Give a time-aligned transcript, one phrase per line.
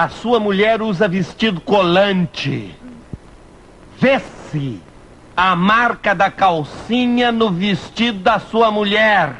[0.00, 2.74] A sua mulher usa vestido colante.
[3.98, 4.80] Vê-se
[5.36, 9.36] a marca da calcinha no vestido da sua mulher.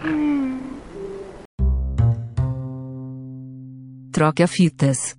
[4.13, 5.17] Troca fitas.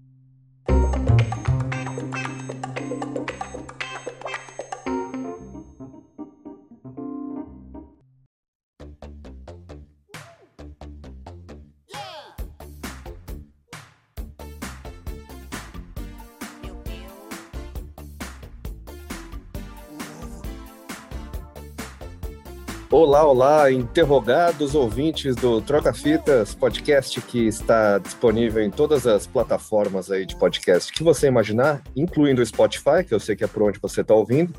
[23.23, 30.25] Olá, interrogados ouvintes do Troca Fitas, podcast que está disponível em todas as plataformas aí
[30.25, 33.79] de podcast que você imaginar, incluindo o Spotify, que eu sei que é por onde
[33.79, 34.53] você está ouvindo,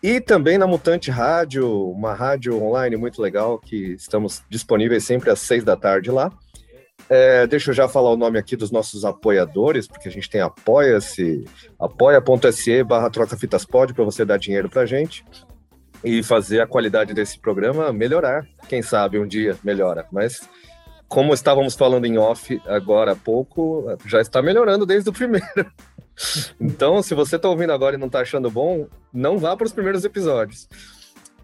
[0.00, 5.40] e também na Mutante Rádio, uma rádio online muito legal que estamos disponíveis sempre às
[5.40, 6.32] seis da tarde lá.
[7.10, 10.40] É, deixa eu já falar o nome aqui dos nossos apoiadores, porque a gente tem
[10.40, 11.44] apoia-se,
[11.80, 15.24] apoia.se barra troca fitas pod para você dar dinheiro pra gente
[16.04, 18.46] e fazer a qualidade desse programa melhorar.
[18.68, 20.40] Quem sabe um dia melhora, mas
[21.08, 25.46] como estávamos falando em off agora há pouco, já está melhorando desde o primeiro.
[26.60, 29.72] Então, se você está ouvindo agora e não está achando bom, não vá para os
[29.72, 30.68] primeiros episódios.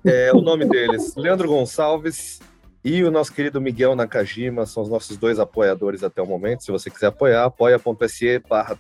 [0.05, 2.39] É, o nome deles, Leandro Gonçalves
[2.85, 6.63] e o nosso querido Miguel Nakajima, são os nossos dois apoiadores até o momento.
[6.63, 8.79] Se você quiser apoiar, apoia.se barra.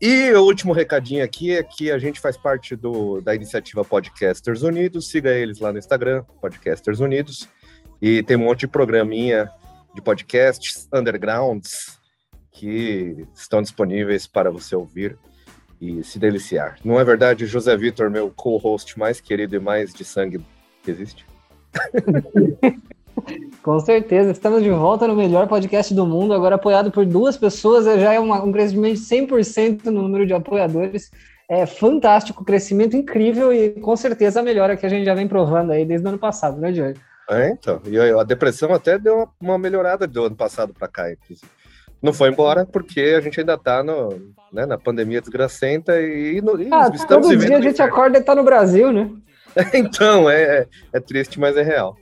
[0.00, 4.62] E o último recadinho aqui é que a gente faz parte do, da iniciativa Podcasters
[4.62, 5.10] Unidos.
[5.10, 7.46] Siga eles lá no Instagram, Podcasters Unidos.
[8.00, 9.50] E tem um monte de programinha
[9.94, 11.98] de podcasts undergrounds
[12.50, 15.18] que estão disponíveis para você ouvir
[15.78, 16.78] e se deliciar.
[16.82, 20.40] Não é verdade, José Vitor, meu co-host mais querido e mais de sangue
[20.82, 21.35] que existe?
[23.62, 27.84] Com certeza, estamos de volta no melhor podcast do mundo, agora apoiado por duas pessoas,
[27.84, 31.10] já é uma, um crescimento de 100% no número de apoiadores.
[31.48, 35.72] É fantástico, crescimento incrível e com certeza a melhora que a gente já vem provando
[35.72, 36.98] aí desde o ano passado, né, Diogo?
[37.28, 37.80] É, então.
[37.86, 41.50] E a depressão até deu uma melhorada do ano passado para cá, inclusive.
[42.02, 43.82] Não foi embora porque a gente ainda está
[44.52, 48.20] né, na pandemia desgracenta e, no, e ah, estamos todo dia a gente acorda e
[48.20, 49.10] está no Brasil, né?
[49.72, 51.96] então, é, é, é triste, mas é real.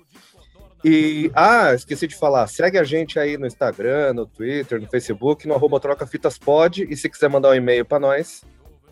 [0.84, 5.48] E, ah, esqueci de falar, segue a gente aí no Instagram, no Twitter, no Facebook,
[5.48, 8.42] no arroba trocafitaspod, e se quiser mandar um e-mail para nós,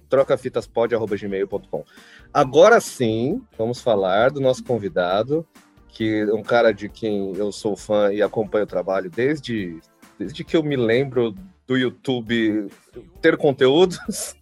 [0.09, 1.85] trocafitaspod.gmail.com.
[2.33, 5.47] Agora sim, vamos falar do nosso convidado,
[5.89, 9.79] que é um cara de quem eu sou fã e acompanho o trabalho desde,
[10.19, 11.35] desde que eu me lembro
[11.67, 12.69] do YouTube
[13.21, 14.35] ter conteúdos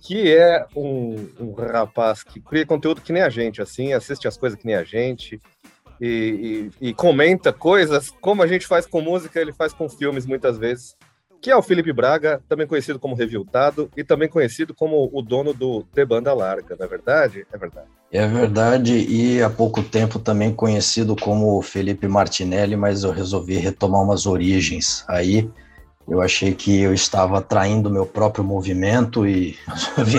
[0.00, 4.36] que é um, um, rapaz que cria conteúdo que nem a gente, assim, assiste as
[4.36, 5.40] coisas que nem a gente
[6.00, 10.24] e, e, e, comenta coisas como a gente faz com música, ele faz com filmes
[10.24, 10.96] muitas vezes.
[11.42, 15.54] Que é o Felipe Braga, também conhecido como Reviltado e também conhecido como o dono
[15.54, 17.46] do The Banda Larga, não é verdade?
[17.50, 17.86] É verdade.
[18.12, 24.02] É verdade, e há pouco tempo também conhecido como Felipe Martinelli, mas eu resolvi retomar
[24.02, 25.48] umas origens aí
[26.08, 29.56] eu achei que eu estava traindo meu próprio movimento e
[29.96, 30.18] resolvi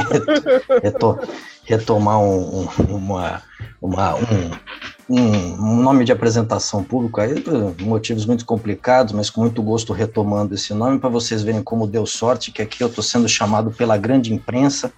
[1.64, 3.42] retomar um, uma,
[3.82, 4.52] uma, um,
[5.10, 10.56] um, nome de apresentação pública aí, por motivos muito complicados, mas com muito gosto retomando
[10.56, 13.98] esse nome para vocês verem como deu sorte, que aqui eu estou sendo chamado pela
[13.98, 14.92] grande imprensa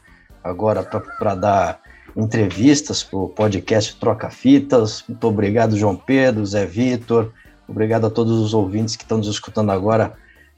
[0.43, 1.79] agora para dar
[2.15, 5.03] entrevistas para o podcast Troca Fitas.
[5.07, 7.31] Muito obrigado, João Pedro, Zé Vitor.
[7.67, 10.13] Obrigado a todos os ouvintes que estão nos escutando agora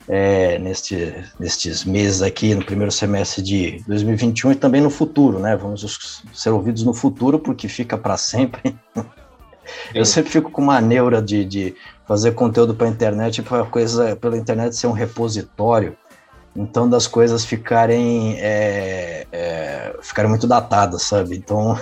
[0.08, 5.56] é, neste, nestes meses aqui, no primeiro semestre de 2021 e também no futuro, né?
[5.56, 8.76] Vamos ser ouvidos no futuro, porque fica para sempre.
[9.94, 11.76] Eu sempre fico com uma neura de, de
[12.08, 15.98] fazer conteúdo para a internet, para coisa pela internet ser um repositório,
[16.56, 21.36] então das coisas ficarem é, é, ficarem muito datadas, sabe?
[21.36, 21.78] Então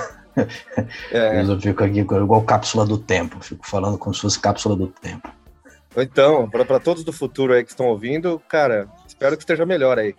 [1.11, 1.41] é.
[1.43, 5.29] eu fico aqui igual cápsula do tempo, fico falando como se fosse cápsula do tempo.
[5.97, 10.15] Então, para todos do futuro aí que estão ouvindo, cara, espero que esteja melhor aí.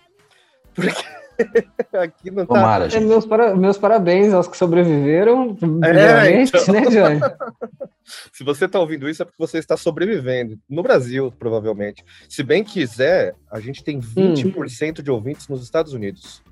[0.74, 1.04] Porque
[1.92, 2.54] aqui não tá.
[2.54, 6.72] Tomara, é, meus, para, meus parabéns aos que sobreviveram, é, então...
[6.72, 7.20] né, Johnny?
[8.32, 10.58] Se você está ouvindo isso, é porque você está sobrevivendo.
[10.68, 12.04] No Brasil, provavelmente.
[12.28, 15.02] Se bem quiser, a gente tem 20% hum.
[15.02, 16.42] de ouvintes nos Estados Unidos.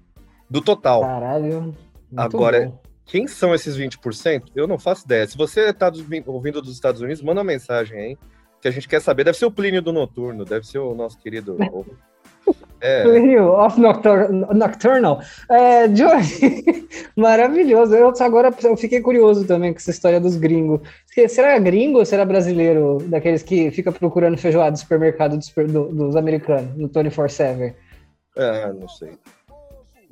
[0.48, 1.02] Do total.
[1.02, 1.76] Caralho.
[2.16, 2.80] Agora, bom.
[3.04, 4.44] quem são esses 20%?
[4.54, 5.26] Eu não faço ideia.
[5.26, 5.92] Se você está
[6.26, 8.18] ouvindo dos Estados Unidos, manda uma mensagem aí
[8.62, 9.24] que a gente quer saber.
[9.24, 11.58] Deve ser o Plínio do Noturno, deve ser o nosso querido.
[12.80, 13.04] É.
[13.04, 15.20] Plínio of Nocturnal.
[15.48, 17.94] É, Johnny, maravilhoso.
[17.94, 20.80] Eu agora eu fiquei curioso também com essa história dos gringos.
[21.28, 22.98] Será gringo ou será brasileiro?
[23.06, 27.72] Daqueles que fica procurando feijoada no supermercado dos, do, dos americanos, no 24-7?
[28.36, 29.12] É, não sei.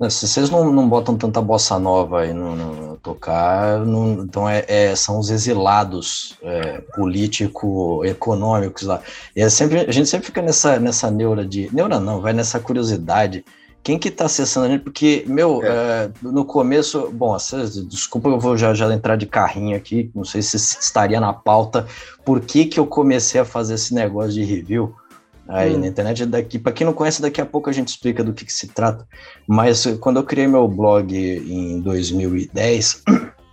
[0.08, 4.64] Se vocês não, não botam tanta bossa nova aí no, no tocar, não, então é,
[4.66, 9.02] é, são os exilados é, político-econômicos lá.
[9.36, 11.68] E é sempre, a gente sempre fica nessa, nessa neura de.
[11.74, 13.44] Neura não, vai nessa curiosidade.
[13.82, 14.82] Quem que tá acessando a gente?
[14.82, 15.68] Porque, meu, é.
[15.68, 17.36] é no começo, bom,
[17.88, 21.86] desculpa, eu vou já, já entrar de carrinho aqui, não sei se estaria na pauta,
[22.24, 24.94] por que que eu comecei a fazer esse negócio de review
[25.50, 25.80] aí hum.
[25.80, 26.24] na internet.
[26.26, 28.68] Daqui, para quem não conhece, daqui a pouco a gente explica do que, que se
[28.68, 29.06] trata.
[29.46, 33.02] Mas quando eu criei meu blog em 2010,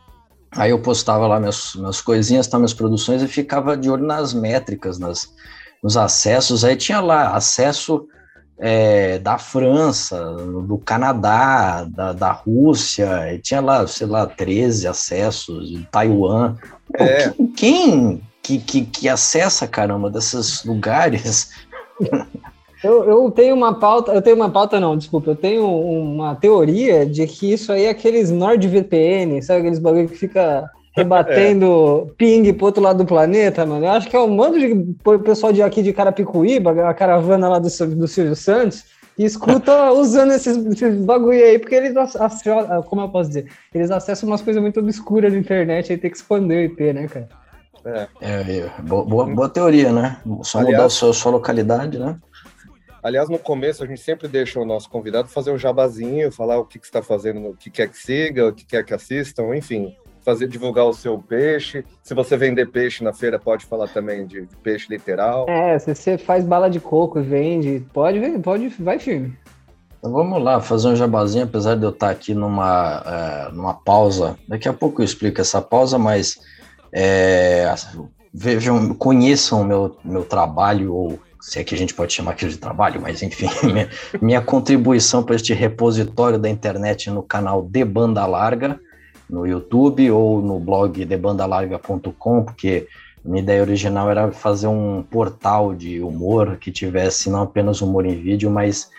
[0.55, 4.33] aí eu postava lá minhas, minhas coisinhas, tá, minhas produções e ficava de olho nas
[4.33, 5.33] métricas, nas,
[5.83, 6.63] nos acessos.
[6.63, 8.07] Aí tinha lá acesso
[8.59, 15.69] é, da França, do Canadá, da, da Rússia, e tinha lá, sei lá, 13 acessos,
[15.69, 16.55] de Taiwan.
[16.95, 17.31] É.
[17.55, 21.51] Quem, que, que, que acessa, caramba, desses lugares
[22.83, 27.05] Eu, eu, tenho uma pauta, eu tenho uma pauta não, desculpa, eu tenho uma teoria
[27.05, 32.13] de que isso aí é aqueles NordVPN, sabe aqueles bagulho que fica rebatendo é.
[32.17, 33.85] ping pro outro lado do planeta, mano.
[33.85, 37.57] Eu acho que é um mando de pessoal de aqui de Carapicuíba, a caravana lá
[37.57, 38.85] do, do Silvio Santos,
[39.15, 43.89] que escuta usando esses, esses bagulho aí, porque eles acessam, como eu posso dizer, eles
[43.89, 47.27] acessam umas coisas muito obscuras na internet, aí tem que expandir o IP, né, cara?
[47.87, 48.07] É.
[48.21, 50.19] é, é boa, boa, teoria, né?
[50.43, 52.17] Só aliás, mudar a sua, sua localidade, né?
[53.01, 56.65] Aliás, no começo a gente sempre deixa o nosso convidado fazer um jabazinho, falar o
[56.65, 59.95] que, que está fazendo, o que quer que siga, o que quer que assistam, enfim,
[60.25, 61.85] fazer divulgar o seu peixe.
[62.03, 65.45] Se você vender peixe na feira, pode falar também de, de peixe literal.
[65.47, 69.37] É, se você faz bala de coco e vende, pode, pode, vai firme.
[69.97, 74.37] Então vamos lá, fazer um jabazinho, apesar de eu estar aqui numa, é, numa pausa.
[74.47, 76.37] Daqui a pouco eu explico essa pausa, mas
[76.91, 77.73] é,
[78.33, 82.57] vejam, conheçam meu, meu trabalho, ou se é que a gente pode chamar aquilo de
[82.57, 83.89] trabalho, mas enfim, minha,
[84.21, 88.79] minha contribuição para este repositório da internet no canal De Banda Larga,
[89.29, 92.87] no YouTube ou no blog debandalarga.com, porque
[93.23, 98.15] minha ideia original era fazer um portal de humor que tivesse não apenas humor em
[98.15, 98.89] vídeo, mas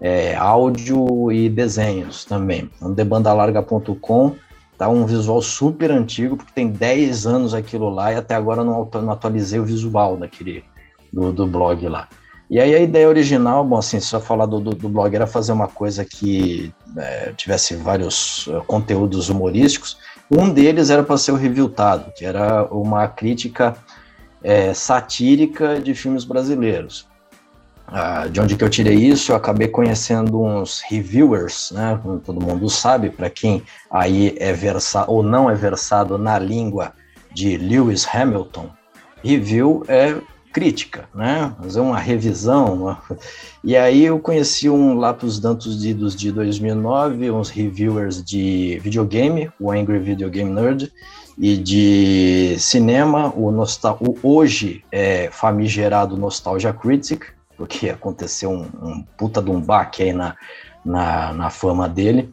[0.00, 2.68] é, áudio e desenhos também.
[2.76, 4.34] Então, debandalarga.com
[4.78, 8.88] Tá um visual super antigo, porque tem 10 anos aquilo lá e até agora não,
[8.92, 10.64] não atualizei o visual daquele
[11.12, 12.08] do, do blog lá.
[12.48, 15.50] E aí a ideia original, bom, assim, só falar do, do, do blog era fazer
[15.50, 19.98] uma coisa que é, tivesse vários uh, conteúdos humorísticos.
[20.30, 23.76] Um deles era para ser o Reviewtado, que era uma crítica
[24.42, 27.08] é, satírica de filmes brasileiros.
[27.88, 29.30] Ah, de onde que eu tirei isso?
[29.30, 31.98] Eu acabei conhecendo uns reviewers, né?
[32.02, 36.92] Como todo mundo sabe, para quem aí é versado ou não é versado na língua
[37.32, 38.70] de Lewis Hamilton,
[39.22, 40.16] review é
[40.52, 41.54] crítica, né?
[41.60, 42.74] Fazer uma revisão.
[42.74, 43.02] Uma...
[43.62, 49.72] E aí eu conheci um Lapus Dantos Didos de 2009, uns reviewers de videogame, o
[49.72, 50.92] Angry Video Game Nerd,
[51.36, 53.98] e de cinema, o, nostal...
[54.00, 60.12] o hoje é famigerado Nostalgia Critic, porque aconteceu um, um puta de um baque aí
[60.12, 60.36] na,
[60.84, 62.32] na, na fama dele.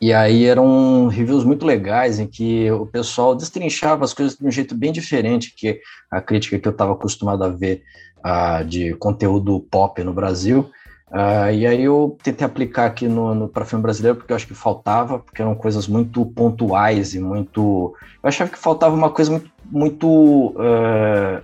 [0.00, 4.50] E aí eram reviews muito legais em que o pessoal destrinchava as coisas de um
[4.50, 5.80] jeito bem diferente que
[6.10, 7.82] a crítica que eu estava acostumado a ver
[8.18, 10.70] uh, de conteúdo pop no Brasil.
[11.10, 14.46] Uh, e aí eu tentei aplicar aqui no, no para filme brasileiro porque eu acho
[14.46, 17.94] que faltava, porque eram coisas muito pontuais e muito.
[18.22, 20.08] Eu achava que faltava uma coisa muito, muito
[20.50, 21.42] uh,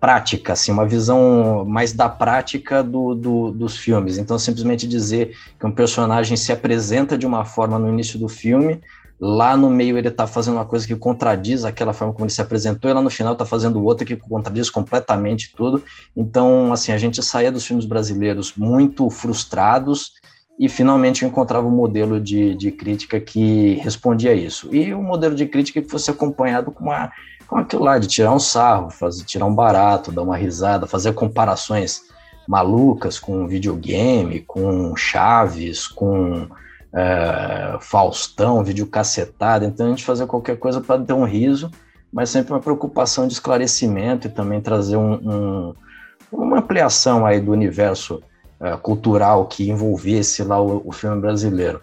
[0.00, 4.18] prática, assim, uma visão mais da prática do, do, dos filmes.
[4.18, 8.80] Então, simplesmente dizer que um personagem se apresenta de uma forma no início do filme,
[9.20, 12.40] lá no meio ele está fazendo uma coisa que contradiz aquela forma como ele se
[12.40, 15.82] apresentou, e lá no final está fazendo outra que contradiz completamente tudo.
[16.16, 20.12] Então, assim, a gente saía dos filmes brasileiros muito frustrados
[20.58, 24.74] e finalmente eu encontrava um modelo de, de crítica que respondia a isso.
[24.74, 27.12] E um modelo de crítica que fosse acompanhado com uma
[27.48, 31.14] com aquilo lá de tirar um sarro, fazer, tirar um barato, dar uma risada, fazer
[31.14, 32.02] comparações
[32.46, 36.46] malucas com videogame, com Chaves, com
[36.92, 39.64] é, Faustão, vídeo cacetado.
[39.64, 41.70] Então a gente fazia qualquer coisa para ter um riso,
[42.12, 45.74] mas sempre uma preocupação de esclarecimento e também trazer um, um,
[46.30, 48.22] uma ampliação aí do universo
[48.60, 51.80] é, cultural que envolvesse lá o, o filme brasileiro.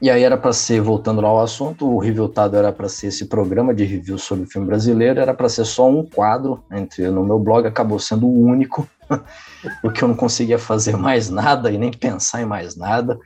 [0.00, 3.24] E aí era para ser, voltando lá ao assunto, o Reviewtado era para ser esse
[3.26, 7.24] programa de review sobre o filme brasileiro, era para ser só um quadro entre no
[7.24, 8.86] meu blog, acabou sendo o único,
[9.80, 13.18] porque eu não conseguia fazer mais nada e nem pensar em mais nada.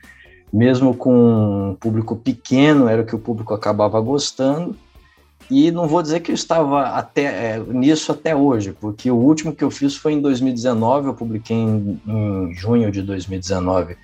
[0.51, 4.75] Mesmo com um público pequeno, era o que o público acabava gostando.
[5.49, 9.53] E não vou dizer que eu estava até é, nisso até hoje, porque o último
[9.53, 13.97] que eu fiz foi em 2019, eu publiquei em, em junho de 2019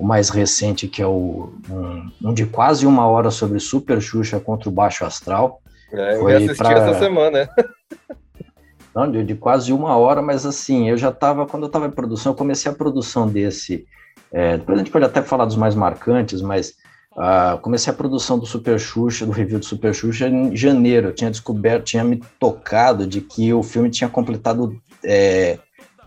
[0.00, 4.40] o mais recente, que é o, um, um, de quase uma hora sobre Super Xuxa
[4.40, 5.60] contra o Baixo Astral.
[5.92, 6.72] É, eu foi assisti pra...
[6.72, 7.48] essa semana.
[8.96, 11.90] Não, de, de, quase uma hora, mas assim, eu já estava, quando eu estava em
[11.90, 13.84] produção, eu comecei a produção desse.
[14.32, 16.74] É, depois a gente pode até falar dos mais marcantes, mas
[17.12, 21.08] Uh, comecei a produção do Super Xuxa, do review do Super Xuxa em janeiro.
[21.08, 25.58] Eu tinha descoberto, tinha me tocado de que o filme tinha completado é,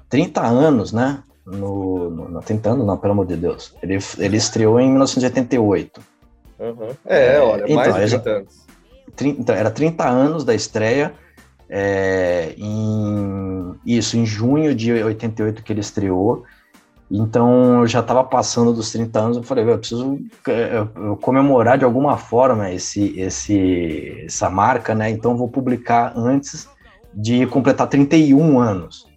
[0.10, 1.22] 30 anos, né?
[1.46, 3.76] No, no, 30 anos, não, pelo amor de Deus.
[3.82, 6.02] Ele, ele estreou em 1988.
[6.60, 6.76] Uhum.
[7.06, 8.66] É, olha, então, mais de 30 anos.
[9.16, 11.14] 30, então, era 30 anos da estreia.
[11.70, 16.46] É, em, isso, em junho de 88 que ele estreou.
[17.12, 20.88] Então eu já estava passando dos 30 anos, eu falei, eu preciso é,
[21.22, 25.12] comemorar de alguma forma esse, esse, essa marca, né?
[25.12, 26.68] Então vou publicar antes
[27.14, 29.08] de completar 31 anos.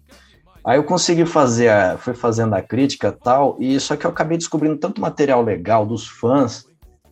[0.67, 4.37] Aí eu consegui fazer, a, fui fazendo a crítica tal, e só que eu acabei
[4.37, 6.65] descobrindo tanto material legal dos fãs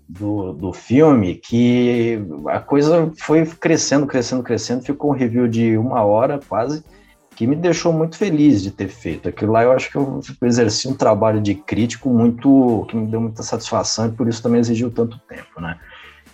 [0.09, 2.19] do, do filme que
[2.49, 4.83] a coisa foi crescendo, crescendo, crescendo.
[4.83, 6.83] Ficou um review de uma hora quase
[7.33, 9.29] que me deixou muito feliz de ter feito.
[9.29, 13.21] Aquilo lá eu acho que eu exerci um trabalho de crítico muito que me deu
[13.21, 15.79] muita satisfação e por isso também exigiu tanto tempo, né?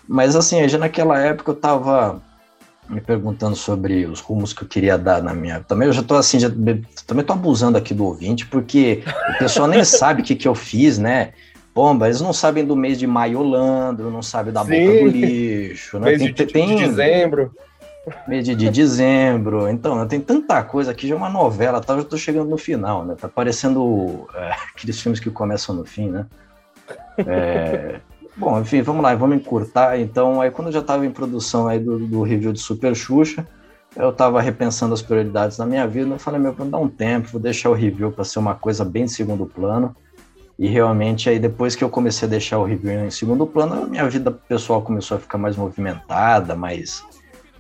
[0.08, 2.20] Mas assim, já naquela época eu estava
[2.92, 5.62] me perguntando sobre os rumos que eu queria dar na minha.
[5.62, 9.04] Também eu já estou assim, já, também tô abusando aqui do ouvinte, porque
[9.36, 11.34] o pessoal nem sabe o que, que eu fiz, né?
[11.74, 14.88] Bomba, eles não sabem do mês de maio Landro, não sabem da Sim.
[14.88, 16.08] boca do lixo, né?
[16.08, 17.52] Mês tem, de, tem, de dezembro
[18.28, 19.68] mês de dezembro.
[19.70, 21.94] Então, tem tanta coisa aqui, já é uma novela, tá?
[21.94, 23.16] Eu tô chegando no final, né?
[23.20, 26.26] Tá parecendo é, aqueles filmes que começam no fim, né?
[27.20, 28.00] É,
[28.42, 30.00] bom, enfim, vamos lá, vamos encurtar.
[30.00, 33.48] Então, aí quando eu já estava em produção aí do, do, review de Super Xuxa,
[33.96, 36.10] eu estava repensando as prioridades na minha vida.
[36.10, 38.84] Eu falei, meu, vou dar um tempo, vou deixar o review para ser uma coisa
[38.84, 39.96] bem de segundo plano.
[40.58, 43.86] E realmente, aí depois que eu comecei a deixar o review em segundo plano, a
[43.86, 47.04] minha vida pessoal começou a ficar mais movimentada, mais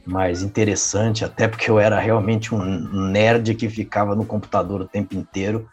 [0.03, 5.15] mais interessante, até porque eu era realmente um nerd que ficava no computador o tempo
[5.15, 5.69] inteiro.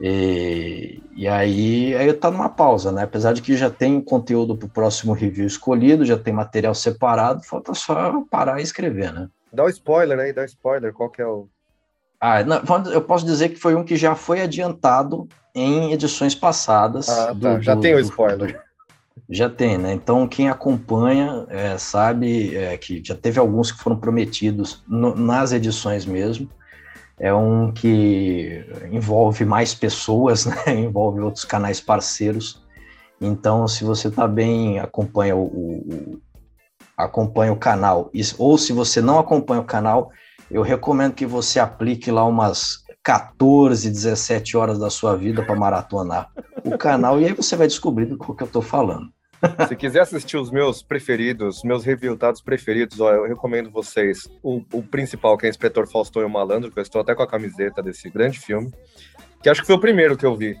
[0.00, 3.04] E, e aí, aí tá numa pausa, né?
[3.04, 7.42] Apesar de que já tem conteúdo para o próximo review escolhido, já tem material separado,
[7.44, 9.28] falta só parar e escrever, né?
[9.52, 11.48] Dá o um spoiler aí, dá um spoiler, qual que é o.
[12.20, 17.08] Ah, não, eu posso dizer que foi um que já foi adiantado em edições passadas.
[17.08, 17.32] Ah, tá.
[17.32, 18.52] do, já do, tem o spoiler.
[18.52, 18.64] Do,
[19.30, 19.92] já tem, né?
[19.92, 25.52] Então, quem acompanha é, sabe é, que já teve alguns que foram prometidos no, nas
[25.52, 26.48] edições mesmo.
[27.18, 30.56] É um que envolve mais pessoas, né?
[30.68, 32.62] envolve outros canais parceiros.
[33.20, 36.20] Então, se você está bem, acompanha o, o,
[36.96, 40.10] acompanha o canal, ou se você não acompanha o canal,
[40.50, 46.30] eu recomendo que você aplique lá umas 14, 17 horas da sua vida para maratonar
[46.64, 49.08] o canal e aí você vai descobrir do que eu estou falando.
[49.68, 54.82] Se quiser assistir os meus preferidos, meus reviewtados preferidos, ó, eu recomendo vocês o, o
[54.82, 57.82] principal, que é Inspetor Faustão e o Malandro, que eu estou até com a camiseta
[57.82, 58.72] desse grande filme,
[59.42, 60.56] que acho que foi o primeiro que eu vi.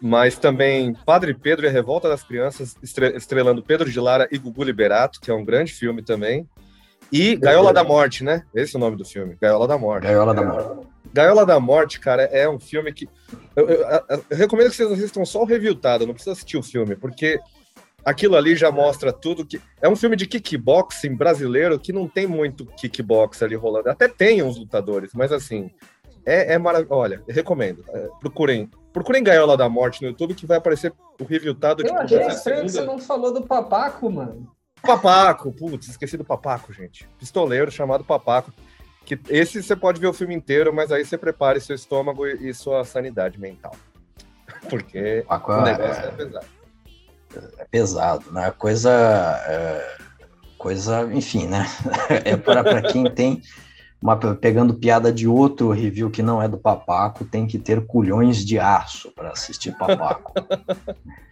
[0.00, 4.64] Mas também Padre Pedro e a Revolta das Crianças, estrelando Pedro de Lara e Gugu
[4.64, 6.48] Liberato, que é um grande filme também.
[7.12, 8.42] E Gaiola da Morte, né?
[8.54, 10.04] Esse é o nome do filme, Gaiola da Morte.
[10.04, 10.86] Gaiola da Morte.
[11.12, 13.08] Gaiola da Morte, cara, é um filme que.
[13.54, 16.62] Eu, eu, eu, eu recomendo que vocês assistam só o reviewtado, não precisa assistir o
[16.62, 17.38] filme, porque
[18.04, 19.60] aquilo ali já mostra tudo que.
[19.80, 23.90] É um filme de kickboxing brasileiro que não tem muito kickbox ali rolando.
[23.90, 25.70] Até tem uns lutadores, mas assim.
[26.24, 26.94] É, é maravilhoso.
[27.00, 27.84] Olha, recomendo.
[27.88, 28.70] É, procurem.
[28.92, 31.82] Procurem Gaiola da Morte no YouTube que vai aparecer o reviewtado.
[31.82, 34.46] Eu tipo, achei estranho que você não falou do Papaco, mano.
[34.82, 37.08] Papaco, putz, esqueci do Papaco, gente.
[37.18, 38.52] Pistoleiro chamado Papaco.
[39.04, 42.52] Que esse você pode ver o filme inteiro, mas aí você prepare seu estômago e,
[42.52, 43.74] sua sanidade mental.
[44.68, 46.61] Porque Paco, o negócio é, é pesado.
[47.58, 48.52] É pesado, né?
[48.56, 48.90] Coisa.
[49.46, 49.96] É,
[50.58, 51.66] coisa, enfim, né?
[52.24, 53.42] É para quem tem.
[54.00, 58.44] Uma, pegando piada de outro review que não é do Papaco, tem que ter culhões
[58.44, 60.32] de aço para assistir Papaco.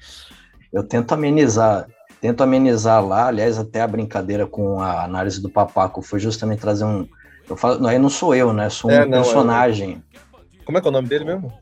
[0.73, 1.88] Eu tento amenizar
[2.21, 6.85] tento amenizar lá, aliás, até a brincadeira com a análise do Papaco foi justamente trazer
[6.85, 7.09] um,
[7.50, 8.71] eu falo, não, aí não sou eu, né?
[8.71, 10.02] Sou um é, não, personagem.
[10.12, 10.64] É o...
[10.64, 11.52] Como é que é o nome dele mesmo?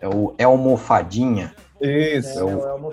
[0.00, 1.52] É o Elmo Fadinha.
[1.80, 2.38] Isso.
[2.38, 2.92] É, o Elmo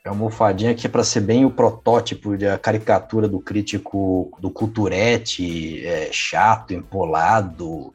[0.00, 0.04] Fadinha.
[0.04, 5.84] Elmo Fadinha, que é para ser bem o protótipo da caricatura do crítico do culturete,
[5.86, 7.92] é, chato, empolado,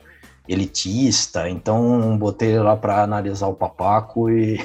[0.48, 1.50] elitista.
[1.50, 4.60] Então, botei ele lá para analisar o papaco e,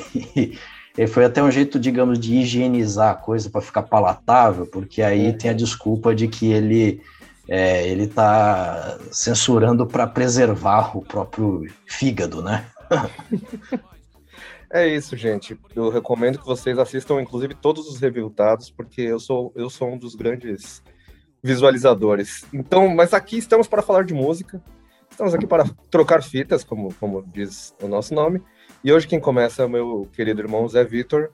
[0.96, 5.26] ele foi até um jeito, digamos, de higienizar a coisa para ficar palatável, porque aí
[5.26, 5.32] é.
[5.32, 7.00] tem a desculpa de que ele
[7.48, 12.66] é, ele está censurando para preservar o próprio fígado, né?
[14.72, 15.58] é isso, gente.
[15.74, 19.98] Eu recomendo que vocês assistam, inclusive, todos os reviltados, porque eu sou, eu sou um
[19.98, 20.82] dos grandes
[21.42, 22.44] visualizadores.
[22.52, 24.62] Então, mas aqui estamos para falar de música.
[25.10, 28.42] Estamos aqui para trocar fitas, como, como diz o nosso nome.
[28.84, 31.30] E hoje quem começa é meu querido irmão Zé Vitor,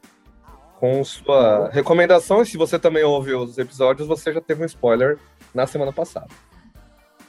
[0.81, 2.43] com sua recomendação.
[2.43, 5.19] E se você também ouve os episódios, você já teve um spoiler
[5.55, 6.28] na semana passada.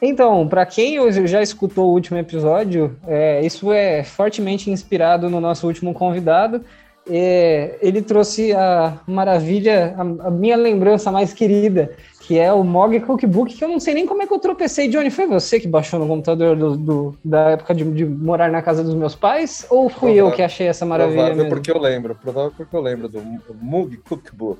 [0.01, 5.65] Então, para quem já escutou o último episódio, é, isso é fortemente inspirado no nosso
[5.65, 6.63] último convidado.
[7.09, 12.99] É, ele trouxe a maravilha, a, a, minha lembrança mais querida, que é o Mog
[12.99, 14.89] Cookbook, que eu não sei nem como é que eu tropecei.
[14.89, 18.61] Johnny, foi você que baixou no computador do, do da época de, de, morar na
[18.61, 19.65] casa dos meus pais?
[19.69, 21.15] Ou fui provável, eu que achei essa maravilha?
[21.15, 21.49] Provável mesmo?
[21.49, 23.21] porque eu lembro, provável porque eu lembro do
[23.55, 24.59] Mug Cookbook.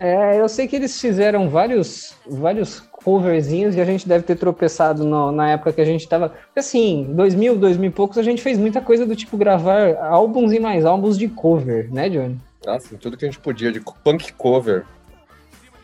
[0.00, 5.04] É, eu sei que eles fizeram vários, vários coverzinhos e a gente deve ter tropeçado
[5.04, 6.32] no, na época que a gente tava.
[6.56, 10.58] Assim, 2000, 2000 e poucos, a gente fez muita coisa do tipo gravar álbuns e
[10.58, 12.38] mais álbuns de cover, né, Johnny?
[12.66, 14.84] Ah, sim, tudo que a gente podia, de punk cover.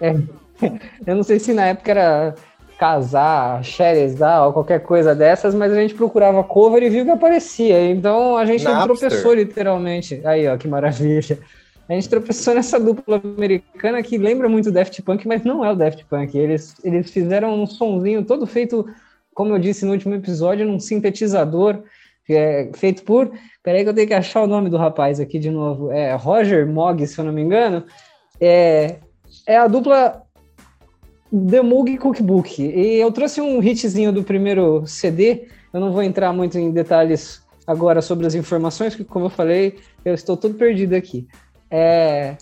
[0.01, 0.15] É.
[1.07, 2.35] Eu não sei se na época era
[2.79, 7.91] casar, xerezar ou qualquer coisa dessas, mas a gente procurava cover e viu que aparecia.
[7.91, 8.85] Então a gente Napster.
[8.85, 10.23] tropeçou literalmente.
[10.25, 11.39] Aí, ó, que maravilha.
[11.91, 15.75] A gente tropeçou nessa dupla americana que lembra muito Daft Punk, mas não é o
[15.75, 16.39] Daft Punk.
[16.39, 18.87] Eles, eles fizeram um sonzinho todo feito,
[19.35, 21.83] como eu disse no último episódio, num sintetizador
[22.33, 23.33] é feito por.
[23.63, 25.91] Peraí, que eu tenho que achar o nome do rapaz aqui de novo.
[25.91, 27.85] É Roger Mogg, se eu não me engano.
[28.41, 28.99] É,
[29.47, 30.23] é a dupla
[31.33, 32.63] The Moog Cookbook.
[32.63, 35.49] E eu trouxe um hitzinho do primeiro CD.
[35.73, 39.79] Eu não vou entrar muito em detalhes agora sobre as informações, porque, como eu falei,
[40.05, 41.27] eu estou todo perdido aqui.
[41.71, 42.37] É...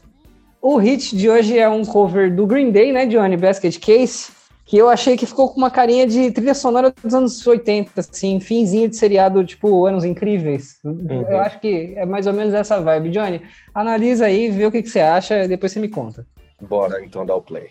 [0.60, 4.32] O hit de hoje é um cover do Green Day, né, Johnny Basket Case,
[4.64, 8.40] que eu achei que ficou com uma carinha de trilha sonora dos anos 80, assim,
[8.40, 10.78] finzinho de seriado, tipo, Anos Incríveis.
[10.84, 11.24] Uhum.
[11.28, 13.10] Eu acho que é mais ou menos essa vibe.
[13.10, 13.40] Johnny,
[13.74, 16.26] analisa aí, vê o que, que você acha, depois você me conta.
[16.60, 17.68] Bora, então, dar o play.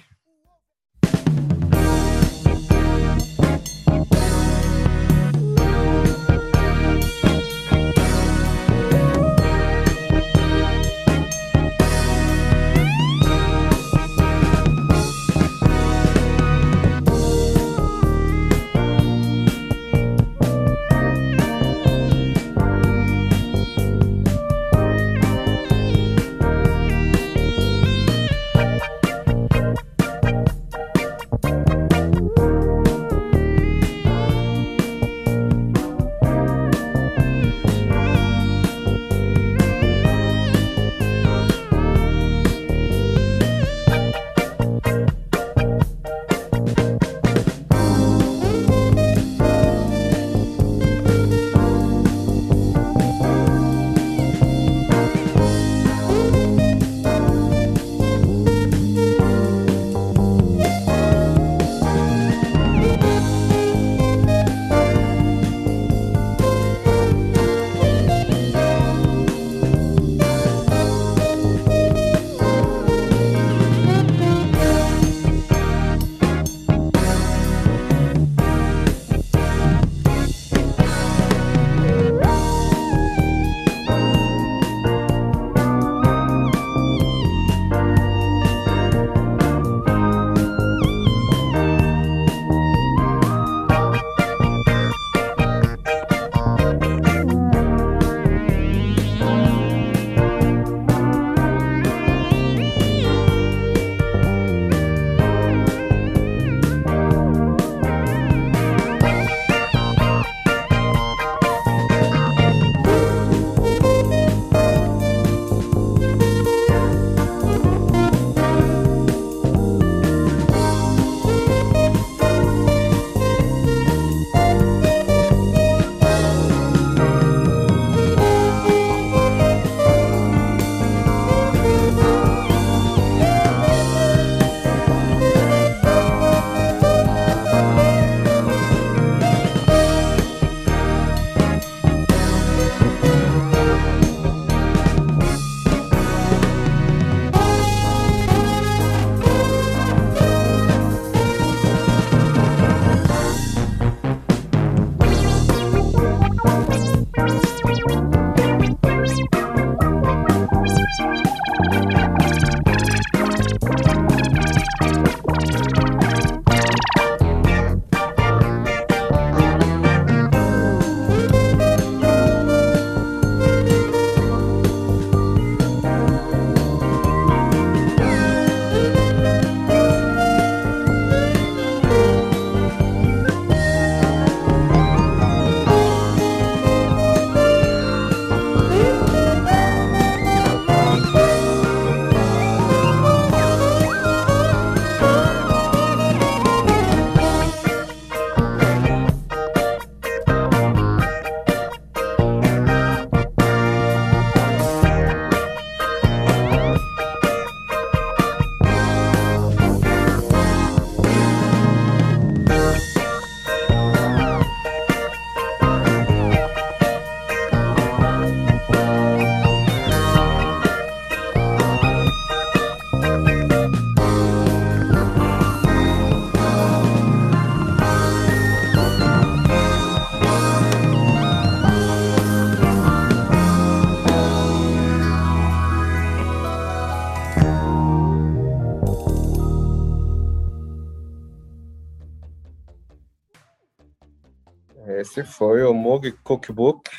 [245.38, 246.89] Foi o Moog Cookbook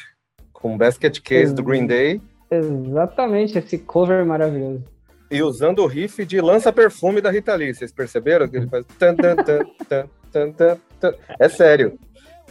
[0.52, 2.22] com Basket Case do Green Day.
[2.48, 4.84] Exatamente, esse cover maravilhoso.
[5.30, 7.74] E usando o riff de Lança Perfume da Rita Lee.
[7.74, 8.86] Vocês perceberam que ele faz.
[8.98, 11.14] Tan, tan, tan, tan, tan, tan, tan.
[11.38, 11.98] É sério.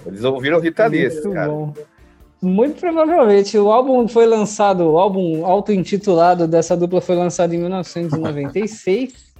[0.05, 1.47] Eles ouviram Rita Lee, Muito cara.
[1.47, 1.73] bom.
[2.41, 3.57] Muito provavelmente.
[3.57, 9.33] O álbum foi lançado, o álbum auto-intitulado dessa dupla foi lançado em 1996.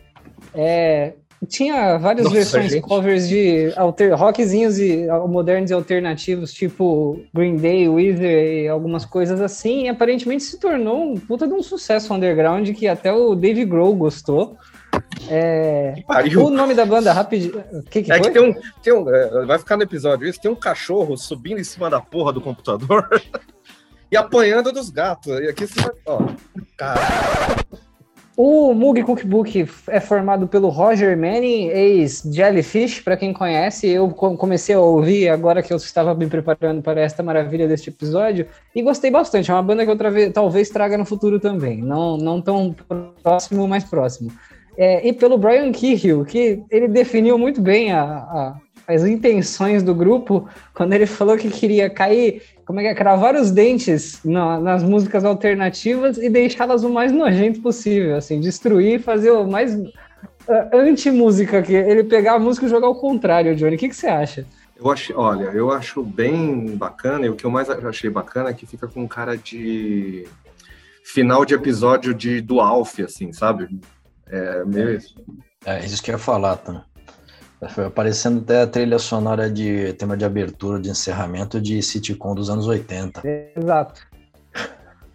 [0.55, 1.13] É,
[1.45, 2.81] tinha várias Nossa, versões gente.
[2.81, 9.39] covers de alter, rockzinhos e modernos e alternativos, tipo Green Day, Weezer e algumas coisas
[9.39, 9.83] assim.
[9.83, 13.95] E aparentemente se tornou um puta de um sucesso underground que até o Dave Grohl
[13.95, 14.57] gostou.
[15.29, 15.95] É,
[16.37, 17.63] o nome da banda, rapidinho.
[17.71, 18.27] O que, que É foi?
[18.31, 19.09] que tem um, tem um.
[19.13, 20.39] é, Vai ficar no episódio isso.
[20.41, 23.07] Tem um cachorro subindo em cima da porra do computador
[24.11, 25.39] e apanhando dos gatos.
[25.39, 25.91] E aqui você vai.
[26.05, 26.19] Ó.
[26.77, 26.99] Cara,
[28.39, 33.87] O Moog Cookbook é formado pelo Roger Manning, ex-Jellyfish, para quem conhece.
[33.87, 37.89] Eu co- comecei a ouvir agora que eu estava me preparando para esta maravilha deste
[37.89, 38.45] episódio
[38.75, 39.49] e gostei bastante.
[39.49, 41.81] É uma banda que vez, talvez traga no futuro também.
[41.81, 42.75] Não, não tão
[43.23, 44.31] próximo, mas próximo.
[44.77, 48.55] É, e pelo Brian Kehill, que ele definiu muito bem a- a-
[48.87, 53.33] as intenções do grupo quando ele falou que queria cair, como é que é, cravar
[53.35, 59.31] os dentes na- nas músicas alternativas e deixá-las o mais nojento possível, assim, destruir, fazer
[59.31, 59.73] o mais
[60.49, 63.77] ah, anti-música que ele pegar a música e jogar ao contrário, Johnny.
[63.77, 64.45] O que, que você acha?
[64.79, 68.53] eu achei, olha, eu acho bem bacana, e o que eu mais achei bacana é
[68.53, 70.27] que fica com cara de
[71.03, 73.79] final de episódio de do Alf, assim, sabe?
[74.29, 75.15] É meio isso.
[75.65, 76.85] É isso que eu ia falar, tá?
[77.69, 82.49] Foi aparecendo até a trilha sonora de tema de abertura, de encerramento de sitcom dos
[82.49, 83.21] anos 80.
[83.55, 84.01] Exato.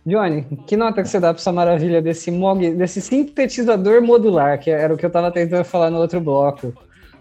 [0.05, 4.71] Johnny, que nota que você dá para essa maravilha desse Moog, desse sintetizador modular, que
[4.71, 6.75] era o que eu estava tentando falar no outro bloco?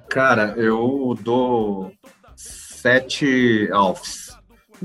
[0.10, 1.92] Cara, eu dou
[2.36, 4.32] sete Alfs.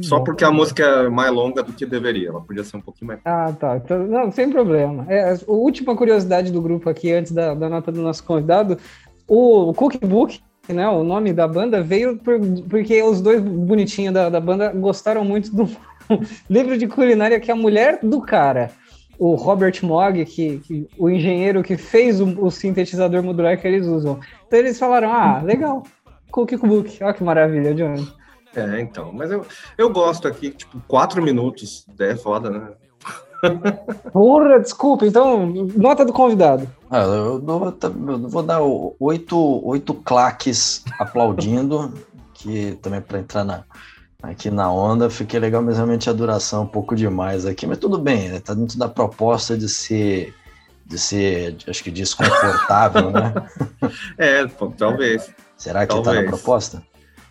[0.02, 2.28] Só porque a música é mais longa do que deveria.
[2.28, 3.20] Ela podia ser um pouquinho mais.
[3.24, 3.78] Ah, tá.
[3.78, 5.06] Então, não, sem problema.
[5.08, 8.78] É, a última curiosidade do grupo aqui, antes da, da nota do nosso convidado,
[9.28, 14.40] o Cookbook, né, o nome da banda, veio por- porque os dois bonitinhos da, da
[14.40, 15.68] banda gostaram muito do
[16.50, 18.70] livro de culinária que a mulher do cara,
[19.18, 23.86] o Robert Moog, que, que- o engenheiro que fez o, o sintetizador modular que eles
[23.86, 24.18] usam.
[24.46, 25.82] Então eles falaram, ah, legal,
[26.30, 28.06] Cookbook, olha que maravilha, Johnny.
[28.54, 29.12] É, então.
[29.12, 29.44] Mas eu,
[29.76, 31.86] eu gosto aqui, tipo, quatro minutos.
[31.98, 32.68] É foda, né?
[34.12, 36.68] Porra, desculpa, então, nota do convidado.
[36.90, 41.92] Ah, eu, dou- eu vou dar oito, oito claques aplaudindo,
[42.34, 43.64] que também para entrar na,
[44.22, 47.78] aqui na onda, fiquei legal, mas realmente a duração é um pouco demais aqui, mas
[47.78, 48.40] tudo bem, né?
[48.40, 50.34] tá dentro da proposta de ser,
[50.84, 53.34] de ser, acho que desconfortável, né?
[54.18, 55.30] É, pô, talvez.
[55.56, 56.26] Será que tá na Talvez.
[56.26, 56.82] proposta?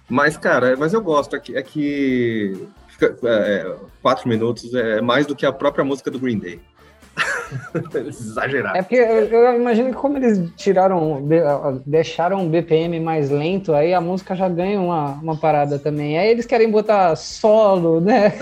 [0.08, 1.56] Mas, cara, mas eu gosto aqui.
[1.56, 2.68] É que
[2.98, 6.60] fica- é, quatro minutos é mais do que a própria música do Green Day.
[8.08, 8.78] Exagerado.
[8.78, 11.42] É porque eu, eu imagino que como eles tiraram, de-
[11.86, 16.18] deixaram o BPM mais lento, aí a música já ganha uma, uma parada também.
[16.18, 18.34] Aí eles querem botar solo, né?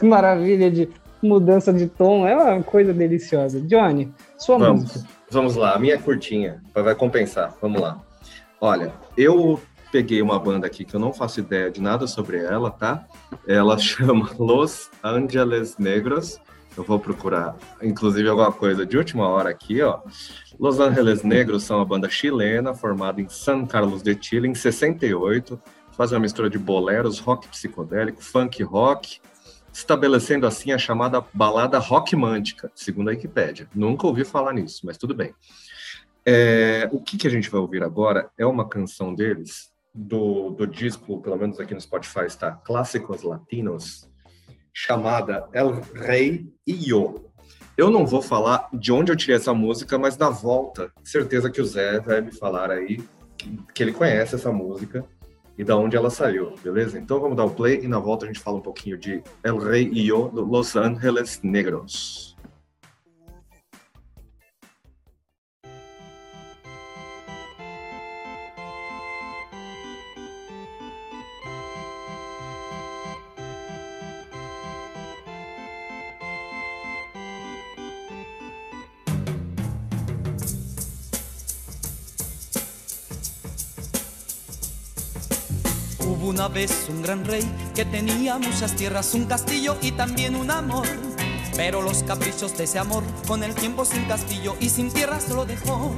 [0.00, 0.88] É, Maravilha de
[1.22, 3.60] mudança de tom, é uma coisa deliciosa.
[3.60, 4.82] Johnny, sua Vamos.
[4.82, 5.08] música.
[5.30, 7.54] Vamos lá, a minha é curtinha, vai compensar.
[7.60, 7.98] Vamos lá.
[8.60, 9.58] Olha, eu
[9.92, 13.06] peguei uma banda aqui que eu não faço ideia de nada sobre ela, tá?
[13.46, 16.40] Ela chama Los Angeles Negros.
[16.74, 20.00] Eu vou procurar, inclusive, alguma coisa de última hora aqui, ó.
[20.58, 25.60] Los Angeles Negros são uma banda chilena formada em San Carlos de Chile em 68.
[25.90, 29.20] Faz uma mistura de boleros, rock psicodélico, funk rock,
[29.70, 33.68] estabelecendo assim a chamada balada rockmântica, segundo a Wikipédia.
[33.74, 35.34] Nunca ouvi falar nisso, mas tudo bem.
[36.24, 40.66] É, o que, que a gente vai ouvir agora é uma canção deles, do, do
[40.66, 44.08] disco, pelo menos aqui no Spotify está, Clássicos Latinos,
[44.72, 47.30] chamada El Rei e Yo.
[47.76, 51.60] Eu não vou falar de onde eu tirei essa música, mas na volta, certeza que
[51.60, 52.98] o Zé vai me falar aí
[53.36, 55.04] que, que ele conhece essa música
[55.56, 56.98] e da onde ela saiu, beleza?
[56.98, 59.58] Então vamos dar o play e na volta a gente fala um pouquinho de El
[59.58, 62.31] Rei e Yo, Los Angeles Negros.
[86.32, 90.86] Una vez un gran rey que tenía muchas tierras, un castillo y también un amor.
[91.56, 95.44] Pero los caprichos de ese amor, con el tiempo sin castillo y sin tierras lo
[95.44, 95.94] dejó.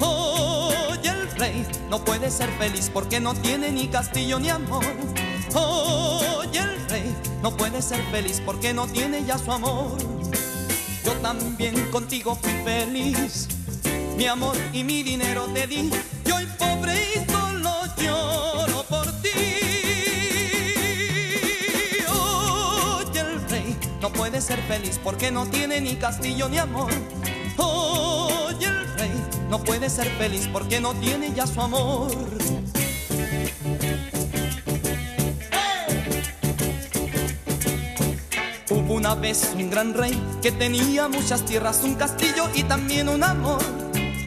[0.00, 4.84] Hoy el rey no puede ser feliz porque no tiene ni castillo ni amor.
[5.54, 9.96] Oye, el rey no puede ser feliz porque no tiene ya su amor.
[11.04, 13.48] Yo también contigo fui feliz.
[14.18, 15.90] Mi amor y mi dinero te di.
[16.26, 17.02] Y hoy pobre
[24.22, 26.92] puede ser feliz porque no tiene ni castillo ni amor.
[27.56, 29.10] Oye, el rey
[29.50, 32.08] no puede ser feliz porque no tiene ya su amor.
[38.70, 43.24] Hubo una vez un gran rey que tenía muchas tierras, un castillo y también un
[43.24, 43.60] amor.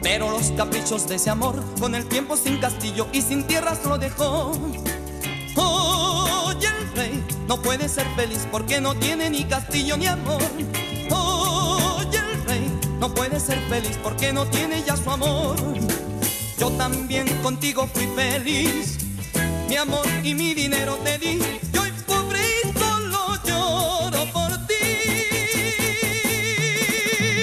[0.02, 3.96] Pero los caprichos de ese amor, con el tiempo sin castillo y sin tierras lo
[3.96, 4.52] dejó.
[7.48, 10.42] No puede ser feliz porque no tiene ni castillo ni amor.
[11.10, 15.56] Oye, el rey no puede ser feliz porque no tiene ya su amor.
[16.58, 18.98] Yo también contigo fui feliz.
[19.68, 21.40] Mi amor y mi dinero te di.
[21.72, 24.74] Y hoy pobre y solo lloro por ti.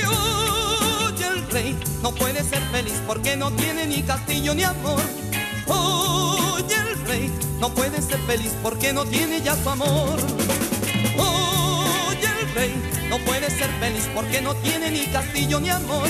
[0.06, 5.02] Oye, el rey no puede ser feliz porque no tiene ni castillo ni amor
[7.64, 10.20] no puede ser feliz porque no tiene ya su amor.
[11.18, 12.74] Oye el rey,
[13.10, 16.10] no puede ser feliz porque no tiene ni castillo ni amor.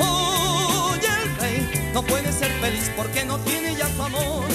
[0.00, 4.48] Oye el rey, no puede ser feliz porque no tiene ya su amor.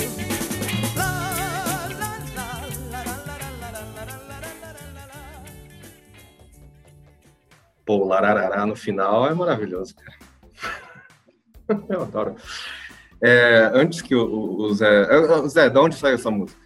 [7.86, 10.18] Pô, lararará no final é maravilhoso, cara.
[11.90, 12.36] Eu adoro.
[13.22, 15.04] É, antes que o, o- o Zé.
[15.04, 16.60] é, Zé, de onde saiu essa música?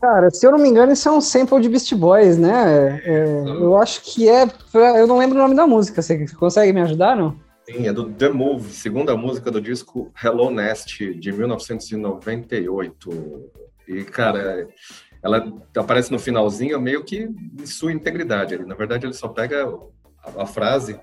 [0.00, 3.00] Cara, se eu não me engano, isso é um sample de Beast Boys, né?
[3.04, 4.46] É, eu acho que é.
[4.70, 6.02] pra- Eu não lembro o nome da música.
[6.02, 7.36] Você consegue me ajudar, não?
[7.68, 13.10] Sim, é do The Move, segunda música do disco Hello Nest, de 1998.
[13.88, 14.68] E, cara,
[15.22, 17.28] ela aparece no finalzinho meio que
[17.60, 18.58] em sua integridade.
[18.64, 19.66] Na verdade, ele só pega
[20.22, 20.98] a, a frase,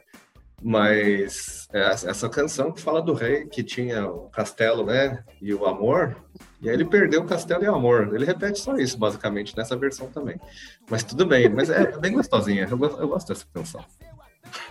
[0.63, 5.65] mas é essa canção que fala do rei que tinha o castelo, né, e o
[5.65, 6.15] amor,
[6.62, 8.12] e aí ele perdeu o castelo e o amor.
[8.13, 10.39] Ele repete só isso, basicamente, nessa versão também.
[10.89, 12.67] Mas tudo bem, mas é, é bem gostosinha.
[12.71, 13.84] Eu, gosto- eu gosto dessa canção.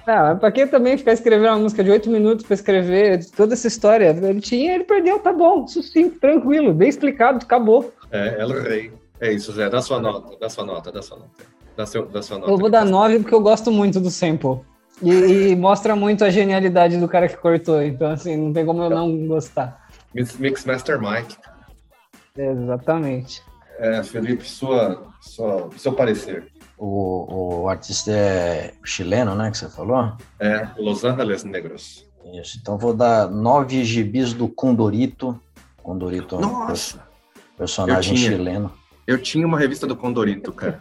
[0.07, 3.67] Ah, pra que também ficar escrevendo uma música de oito minutos pra escrever toda essa
[3.69, 4.07] história?
[4.11, 7.93] Ele tinha, ele perdeu, tá bom, sucinto, tranquilo, bem explicado, acabou.
[8.11, 8.93] É, El Rei.
[9.21, 9.69] É isso, Zé.
[9.69, 11.45] Dá sua nota, dá sua nota, dá sua nota.
[11.77, 12.51] Dá, seu, dá sua nota.
[12.51, 14.61] Eu vou dar nove porque eu gosto muito do sample.
[15.01, 15.11] E,
[15.51, 18.91] e mostra muito a genialidade do cara que cortou, então assim, não tem como eu
[18.91, 19.81] não gostar.
[20.15, 21.37] Mix, Mix Master Mike.
[22.37, 23.43] Exatamente.
[23.79, 26.47] É, Felipe, sua, sua, seu parecer.
[26.79, 30.13] O, o artista é chileno, né, que você falou?
[30.39, 32.07] É, Los Angeles Negros.
[32.41, 35.41] Isso, então vou dar nove gibis do Condorito.
[35.83, 37.01] Condorito é um Nossa!
[37.59, 38.31] personagem Eu tinha.
[38.31, 38.73] chileno.
[39.07, 40.81] Eu tinha uma revista do Condorito, cara.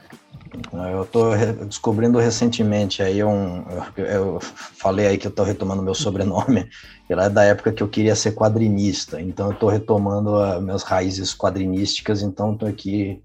[0.74, 3.64] Eu re- descobrindo recentemente aí um.
[3.96, 6.70] Eu, eu falei aí que eu tô retomando meu sobrenome.
[7.10, 9.22] Ele é da época que eu queria ser quadrinista.
[9.22, 12.22] Então eu tô retomando as minhas raízes quadrinísticas.
[12.22, 13.22] Então tô aqui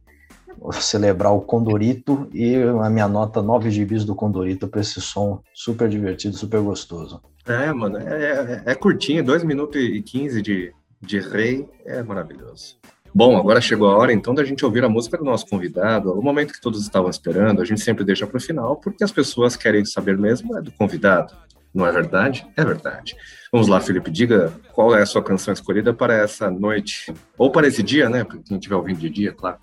[0.80, 5.88] celebrar o Condorito e a minha nota nove gibis do Condorito para esse som super
[5.88, 7.20] divertido, super gostoso.
[7.46, 12.76] É, mano, é, é, é curtinho, 2 minutos e 15 de, de rei, é maravilhoso.
[13.16, 16.22] Bom, agora chegou a hora então da gente ouvir a música do nosso convidado, o
[16.22, 19.57] momento que todos estavam esperando, a gente sempre deixa para o final, porque as pessoas
[19.57, 21.35] querem saber mesmo é do convidado.
[21.72, 22.46] Não é verdade?
[22.55, 23.16] É verdade.
[23.50, 27.66] Vamos lá, Felipe, diga qual é a sua canção escolhida para essa noite, ou para
[27.66, 28.22] esse dia, né?
[28.22, 29.57] Para quem estiver ouvindo de dia, claro.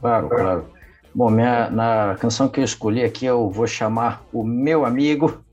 [0.00, 0.66] Claro, claro.
[1.14, 5.44] Bom, minha, na canção que eu escolhi aqui eu vou chamar o meu amigo,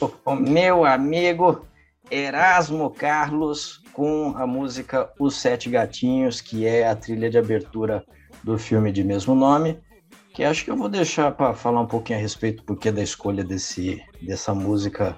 [0.00, 1.64] o, o meu amigo
[2.10, 8.04] Erasmo Carlos com a música Os Sete Gatinhos, que é a trilha de abertura
[8.42, 9.78] do filme de mesmo nome,
[10.34, 13.02] que acho que eu vou deixar para falar um pouquinho a respeito do porquê da
[13.02, 15.16] escolha desse, dessa música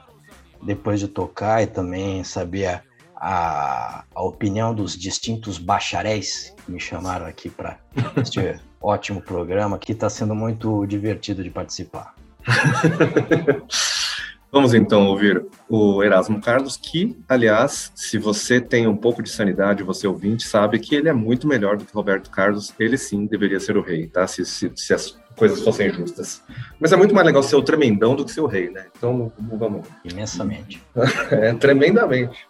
[0.62, 2.82] depois de tocar e também saber a,
[3.16, 7.78] a, a opinião dos distintos bacharéis que me chamaram aqui para
[8.16, 12.14] este ótimo programa, que está sendo muito divertido de participar.
[14.52, 19.82] Vamos então ouvir o Erasmo Carlos, que, aliás, se você tem um pouco de sanidade,
[19.82, 22.72] você ouvinte, sabe que ele é muito melhor do que Roberto Carlos.
[22.78, 24.26] Ele sim deveria ser o rei, tá?
[24.26, 26.42] Se, se, se as coisas fossem justas.
[26.80, 28.86] Mas é muito mais legal ser o tremendão do que ser o rei, né?
[28.96, 29.86] Então vamos.
[30.04, 30.82] Imensamente.
[31.30, 32.46] É, tremendamente.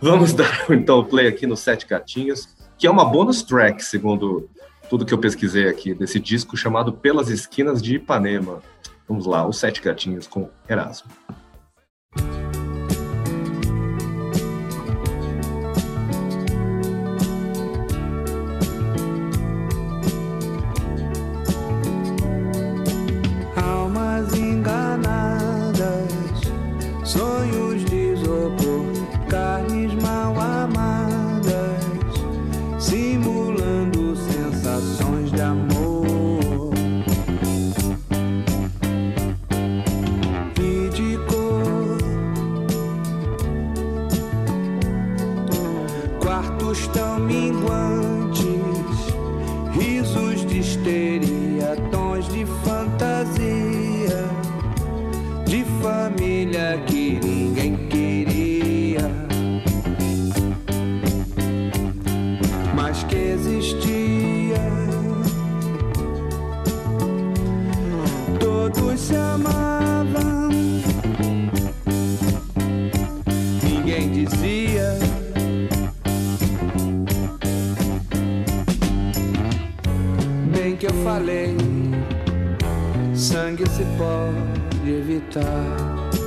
[0.00, 4.48] Vamos dar então o play aqui no Sete Gatinhos, que é uma bonus track, segundo
[4.88, 8.62] tudo que eu pesquisei aqui, desse disco chamado Pelas Esquinas de Ipanema.
[9.08, 11.10] Vamos lá, os Sete Gatinhos com Erasmo.
[81.20, 81.54] Falei,
[83.14, 86.19] sangue se pode evitar.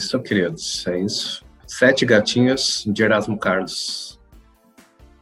[0.00, 0.86] Isso, queridos.
[0.86, 1.44] É isso.
[1.66, 4.18] Sete Gatinhos de Erasmo Carlos.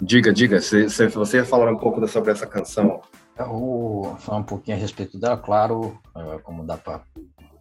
[0.01, 3.01] Diga, diga, se, se você falar um pouco sobre essa canção.
[3.37, 7.03] Eu vou falar um pouquinho a respeito dela, claro, é, como dá para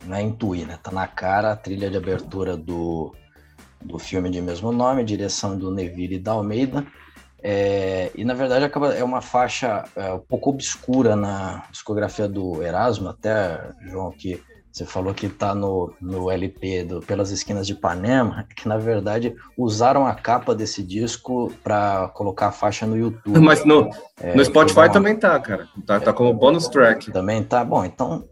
[0.05, 0.78] né, intuir, né?
[0.82, 3.13] Tá na cara a trilha de abertura do,
[3.84, 6.86] do filme de mesmo nome, direção do Neville da Almeida.
[7.41, 12.63] É, e na verdade acaba, é uma faixa é, um pouco obscura na discografia do
[12.63, 14.41] Erasmo, até, João, que
[14.78, 19.36] você falou que está no, no LP do Pelas Esquinas de Ipanema, que na verdade
[19.57, 23.39] usaram a capa desse disco para colocar a faixa no YouTube.
[23.39, 23.89] Mas no,
[24.21, 24.89] é, no Spotify uma...
[24.89, 25.67] também tá, cara.
[25.86, 27.11] Tá, tá como bônus track.
[27.11, 27.63] Também tá.
[27.65, 28.25] Bom, então.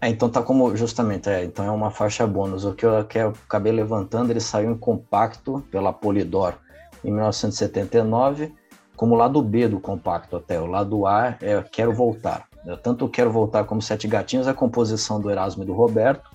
[0.00, 2.64] É, então tá como justamente, é, então é uma faixa bônus.
[2.64, 6.54] O que eu, que eu acabei levantando, ele saiu em compacto pela Polydor
[7.02, 8.54] em 1979,
[8.94, 10.60] como lado B do compacto até.
[10.60, 12.47] O lado A é Quero Voltar.
[12.66, 16.30] Eu tanto Quero Voltar como Sete Gatinhos, a composição do Erasmo e do Roberto.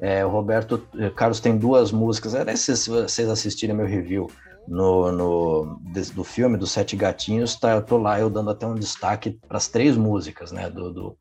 [0.00, 4.28] É, o Roberto eh, Carlos tem duas músicas, é, se vocês assistirem meu review
[4.66, 5.80] no, no,
[6.14, 9.56] do filme dos Sete Gatinhos, tá, eu tô lá eu dando até um destaque para
[9.56, 10.70] as três músicas, né?
[10.70, 11.16] Do, do,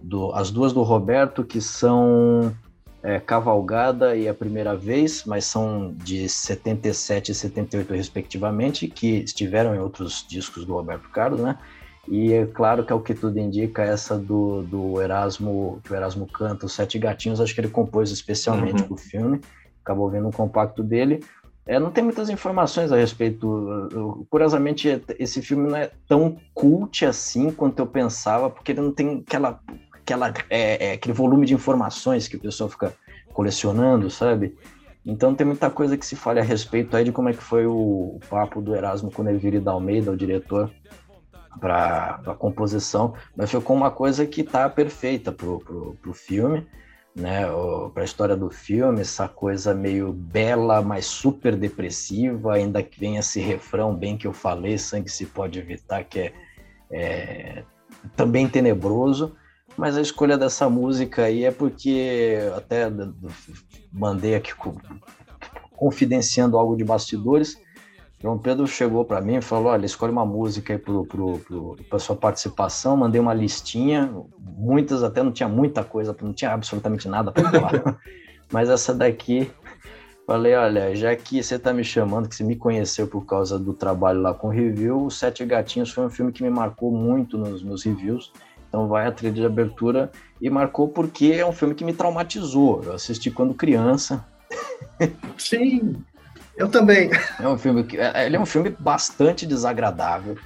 [0.00, 2.54] do, as duas do Roberto, que são
[3.02, 9.74] é, Cavalgada e A Primeira Vez, mas são de 77 e 78 respectivamente, que estiveram
[9.74, 11.58] em outros discos do Roberto Carlos, né?
[12.08, 15.96] E é claro que é o que tudo indica, essa do, do Erasmo, que o
[15.96, 18.88] Erasmo canta, Os Sete Gatinhos, acho que ele compôs especialmente uhum.
[18.88, 19.40] para o filme,
[19.84, 21.22] acabou vendo um compacto dele.
[21.66, 24.26] É, não tem muitas informações a respeito.
[24.28, 29.22] Curiosamente, esse filme não é tão cult assim quanto eu pensava, porque ele não tem
[29.24, 29.60] aquela,
[29.92, 32.92] aquela, é, é, aquele volume de informações que o pessoal fica
[33.32, 34.56] colecionando, sabe?
[35.04, 37.66] Então tem muita coisa que se fale a respeito aí de como é que foi
[37.66, 40.70] o, o papo do Erasmo com o Neville da Almeida, o diretor,
[41.60, 45.60] para a composição, mas ficou uma coisa que tá perfeita pro,
[46.00, 46.66] pro filme,
[47.14, 47.42] né?
[47.92, 53.16] Para a história do filme, essa coisa meio bela, mas super depressiva, ainda que vem
[53.16, 56.32] esse refrão bem que eu falei, sangue se pode evitar, que é,
[56.90, 57.64] é
[58.16, 59.36] também tenebroso,
[59.76, 62.90] Mas a escolha dessa música aí é porque até
[63.92, 64.52] mandei aqui
[65.76, 67.56] confidenciando algo de bastidores.
[68.22, 72.96] João Pedro chegou para mim e falou: Olha, escolhe uma música aí para sua participação.
[72.96, 77.98] Mandei uma listinha, muitas até não tinha muita coisa, não tinha absolutamente nada para falar.
[78.52, 79.50] Mas essa daqui,
[80.26, 83.72] falei: Olha, já que você está me chamando, que você me conheceu por causa do
[83.72, 87.62] trabalho lá com review, o Sete Gatinhos foi um filme que me marcou muito nos
[87.62, 88.32] meus reviews.
[88.68, 92.82] Então vai a trilha de abertura e marcou porque é um filme que me traumatizou.
[92.84, 94.24] Eu assisti quando criança.
[95.38, 96.04] Sim,
[96.60, 97.10] eu também.
[97.38, 100.36] É um filme que é, ele é um filme bastante desagradável.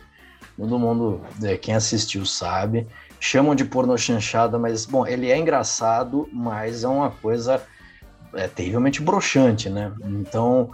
[0.56, 2.86] Todo mundo, é, quem assistiu sabe.
[3.18, 7.60] Chamam de porno chanchada, mas bom, ele é engraçado, mas é uma coisa
[8.34, 9.92] é, terrivelmente broxante, né?
[10.04, 10.70] Então,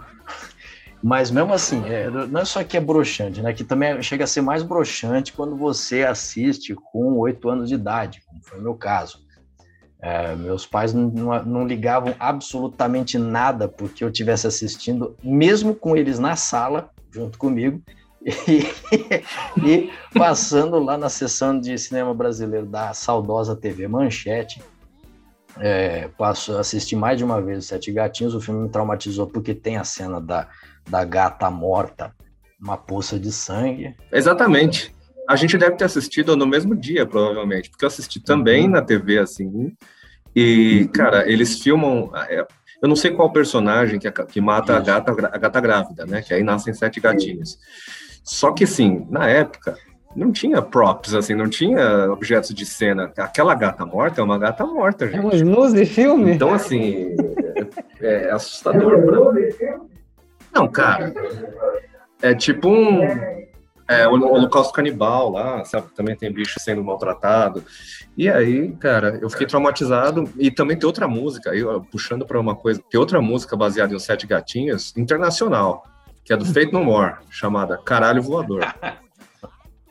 [1.01, 3.51] mas mesmo assim, é, não é só que é broxante, né?
[3.51, 8.21] Que também chega a ser mais broxante quando você assiste com oito anos de idade,
[8.27, 9.25] como foi o meu caso.
[10.01, 16.17] É, meus pais não, não, ligavam absolutamente nada porque eu estivesse assistindo, mesmo com eles
[16.17, 17.79] na sala, junto comigo,
[18.25, 18.65] e,
[19.63, 24.61] e, passando lá na sessão de cinema brasileiro da saudosa TV Manchete.
[25.59, 29.77] É, passo, assisti mais de uma vez Sete Gatinhos, o filme me traumatizou porque tem
[29.77, 30.47] a cena da,
[30.89, 32.11] da gata morta,
[32.59, 33.95] uma poça de sangue.
[34.11, 34.95] Exatamente.
[35.27, 38.71] A gente deve ter assistido no mesmo dia, provavelmente, porque eu assisti também uhum.
[38.71, 39.73] na TV, assim.
[40.35, 42.11] E, cara, eles filmam.
[42.29, 42.45] É,
[42.81, 46.21] eu não sei qual personagem que, que mata a gata, a gata grávida, né?
[46.21, 47.57] Que aí nascem sete gatinhos.
[48.23, 49.77] Só que, assim, na época,
[50.15, 53.11] não tinha props, assim, não tinha objetos de cena.
[53.17, 55.17] Aquela gata morta é uma gata morta, gente.
[55.17, 56.31] É uma luz de filme?
[56.31, 57.15] Então, assim,
[58.01, 59.01] é, é assustador.
[59.05, 59.79] Pra...
[60.53, 61.13] Não, cara.
[62.21, 63.01] É tipo um.
[63.91, 65.87] É, o Holocausto Canibal lá, sabe?
[65.95, 67.63] Também tem bicho sendo maltratado.
[68.17, 70.29] E aí, cara, eu fiquei traumatizado.
[70.37, 71.61] E também tem outra música, aí,
[71.91, 75.83] puxando para uma coisa, tem outra música baseada em Sete Gatinhos, internacional,
[76.23, 78.61] que é do Fate No More, chamada Caralho Voador.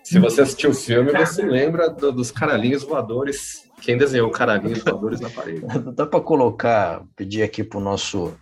[0.02, 3.70] Se você assistiu o filme, você lembra do, dos caralhinhos voadores.
[3.80, 5.64] Quem desenhou caralhinhos voadores na parede?
[5.94, 8.34] Dá para colocar, pedir aqui pro nosso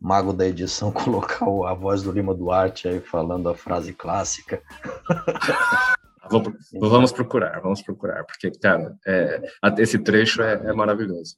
[0.00, 4.62] mago da edição colocar a voz do Lima Duarte aí falando a frase clássica.
[6.80, 9.42] vamos procurar, vamos procurar, porque, cara, é,
[9.78, 11.36] esse trecho é, é maravilhoso.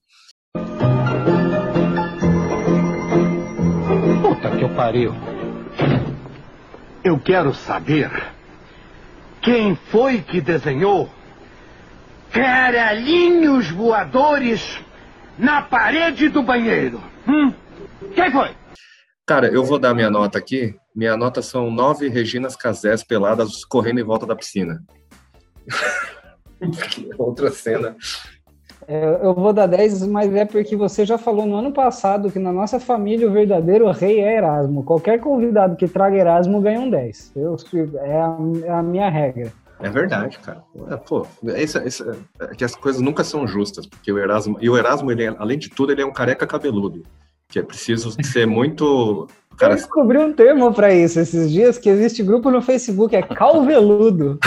[4.23, 5.15] Puta que eu pariu.
[7.03, 8.11] Eu quero saber
[9.41, 11.09] quem foi que desenhou
[12.31, 14.79] caralhinhos voadores
[15.39, 17.03] na parede do banheiro.
[17.27, 17.53] Hum?
[18.15, 18.51] Quem foi?
[19.27, 20.75] Cara, eu vou dar minha nota aqui.
[20.95, 24.83] Minha nota são nove Reginas Casés peladas correndo em volta da piscina.
[27.17, 27.97] Outra cena.
[28.89, 32.41] É, eu vou dar 10, mas é porque você já falou no ano passado que
[32.41, 34.83] na nossa família o verdadeiro rei é Erasmo.
[34.83, 37.33] Qualquer convidado que traga Erasmo ganha um 10.
[37.37, 37.57] Eu,
[38.03, 39.53] é, a, é a minha regra.
[39.79, 40.65] É verdade, cara.
[40.91, 42.03] É, pô, esse, esse,
[42.41, 45.35] é que as coisas nunca são justas, porque o Erasmo, e o Erasmo, ele, é,
[45.39, 47.05] além de tudo, ele é um careca cabeludo
[47.51, 49.29] que é preciso ser muito.
[49.57, 49.73] Cara...
[49.73, 54.39] Eu descobri um termo para isso esses dias, que existe grupo no Facebook, é calveludo.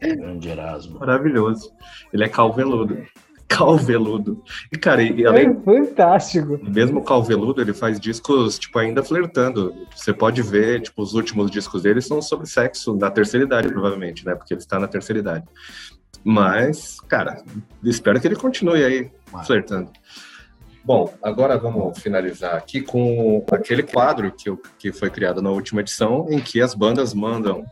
[0.00, 0.98] Grande Erasmo.
[0.98, 1.70] Maravilhoso.
[2.12, 2.98] Ele é calveludo.
[3.46, 4.42] Calveludo.
[4.72, 5.50] E, cara, e, além.
[5.50, 6.58] É fantástico.
[6.62, 9.74] Mesmo calveludo, ele faz discos, tipo, ainda flertando.
[9.94, 14.24] Você pode ver, tipo, os últimos discos dele são sobre sexo, na terceira idade, provavelmente,
[14.24, 14.34] né?
[14.34, 15.44] Porque ele está na terceira idade.
[16.24, 17.42] Mas, cara,
[17.84, 19.10] espero que ele continue aí
[19.44, 19.90] flertando.
[20.84, 26.26] Bom, agora vamos finalizar aqui com aquele quadro que, que foi criado na última edição,
[26.28, 27.64] em que as bandas mandam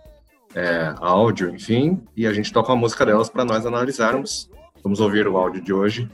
[0.55, 4.49] é, áudio, enfim, e a gente toca a música delas para nós analisarmos.
[4.83, 6.09] Vamos ouvir o áudio de hoje.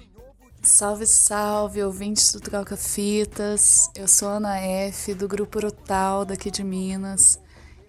[0.62, 3.90] Salve, salve, ouvintes do Troca Fitas.
[3.94, 7.38] Eu sou Ana F, do Grupo Rotal, daqui de Minas.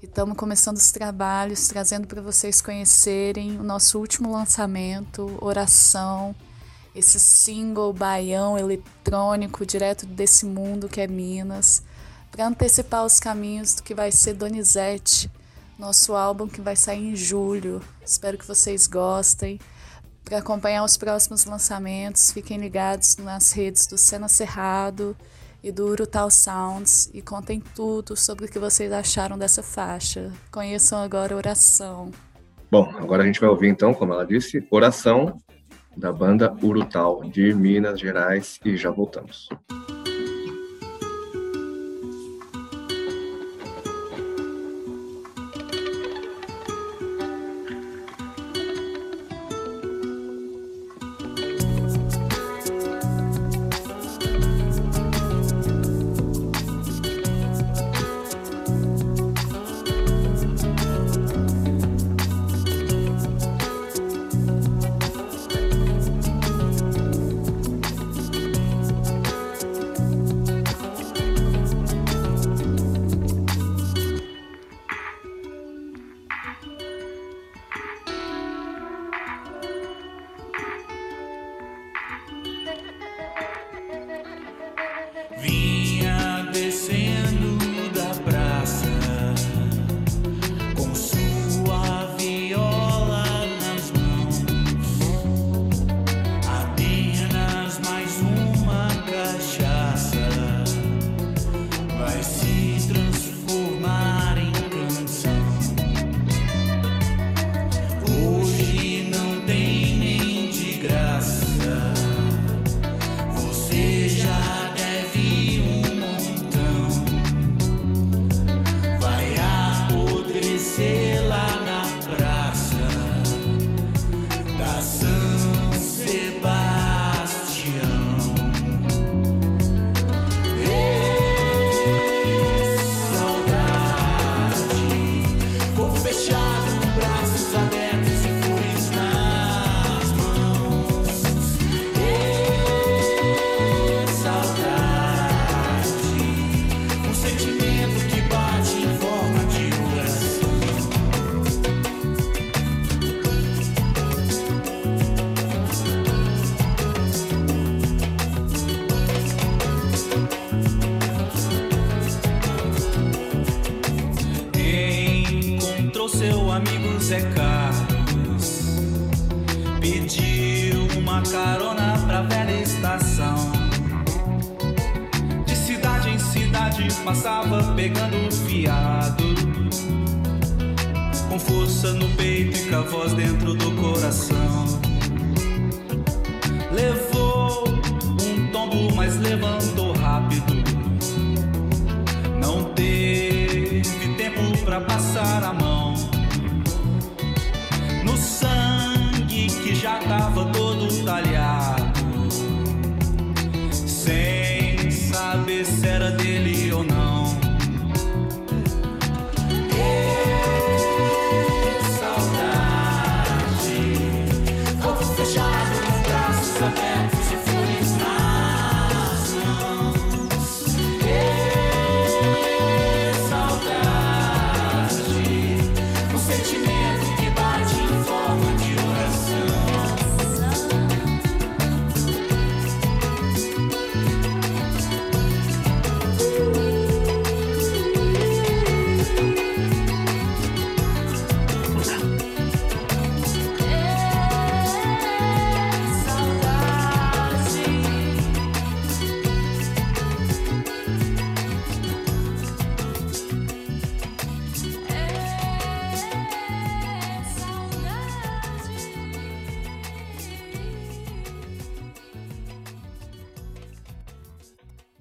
[0.01, 6.35] E estamos começando os trabalhos, trazendo para vocês conhecerem o nosso último lançamento, Oração,
[6.97, 11.83] esse single baião eletrônico direto desse mundo que é Minas,
[12.31, 15.29] para antecipar os caminhos do que vai ser Donizete,
[15.77, 17.81] nosso álbum que vai sair em julho.
[18.03, 19.59] Espero que vocês gostem.
[20.25, 25.15] Para acompanhar os próximos lançamentos, fiquem ligados nas redes do Cena Cerrado
[25.63, 30.33] e do Urutal Sounds e contem tudo sobre o que vocês acharam dessa faixa.
[30.51, 32.11] Conheçam agora Oração.
[32.71, 35.39] Bom, agora a gente vai ouvir então, como ela disse, Oração,
[35.97, 39.49] da banda Urutal de Minas Gerais e já voltamos.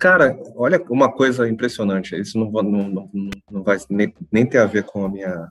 [0.07, 2.15] Cara, olha uma coisa impressionante.
[2.15, 5.49] Isso não, não, não, não vai nem, nem ter a ver com a minha,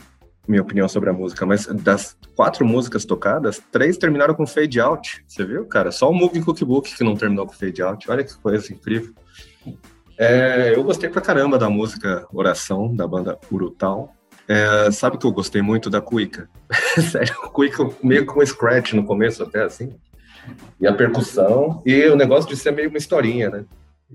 [0.48, 5.22] minha opinião sobre a música, mas das quatro músicas tocadas, três terminaram com fade out.
[5.28, 5.92] Você viu, cara?
[5.92, 8.10] Só o Moving Cookbook que não terminou com fade out.
[8.10, 9.14] Olha que coisa incrível.
[10.18, 14.16] É, eu gostei pra caramba da música Oração, da banda Urutal.
[14.48, 16.50] É, sabe que eu gostei muito da Cuica?
[17.12, 19.94] Sério, Cuica meio com scratch no começo até, assim.
[20.80, 21.84] E a percussão.
[21.86, 23.66] E o negócio de ser meio uma historinha, né?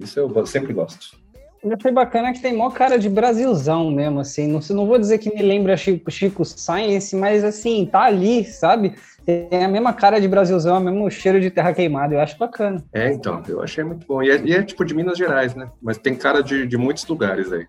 [0.00, 1.18] Isso eu sempre gosto.
[1.62, 4.46] Eu achei bacana que tem mó cara de Brasilzão mesmo, assim.
[4.46, 8.94] Não, não vou dizer que me lembra Chico, Chico Science, mas assim, tá ali, sabe?
[9.26, 12.14] Tem a mesma cara de Brasilzão, o mesmo cheiro de terra queimada.
[12.14, 12.82] Eu acho bacana.
[12.94, 14.22] É, então, eu achei muito bom.
[14.22, 15.70] E é, e é tipo de Minas Gerais, né?
[15.82, 17.66] Mas tem cara de, de muitos lugares aí.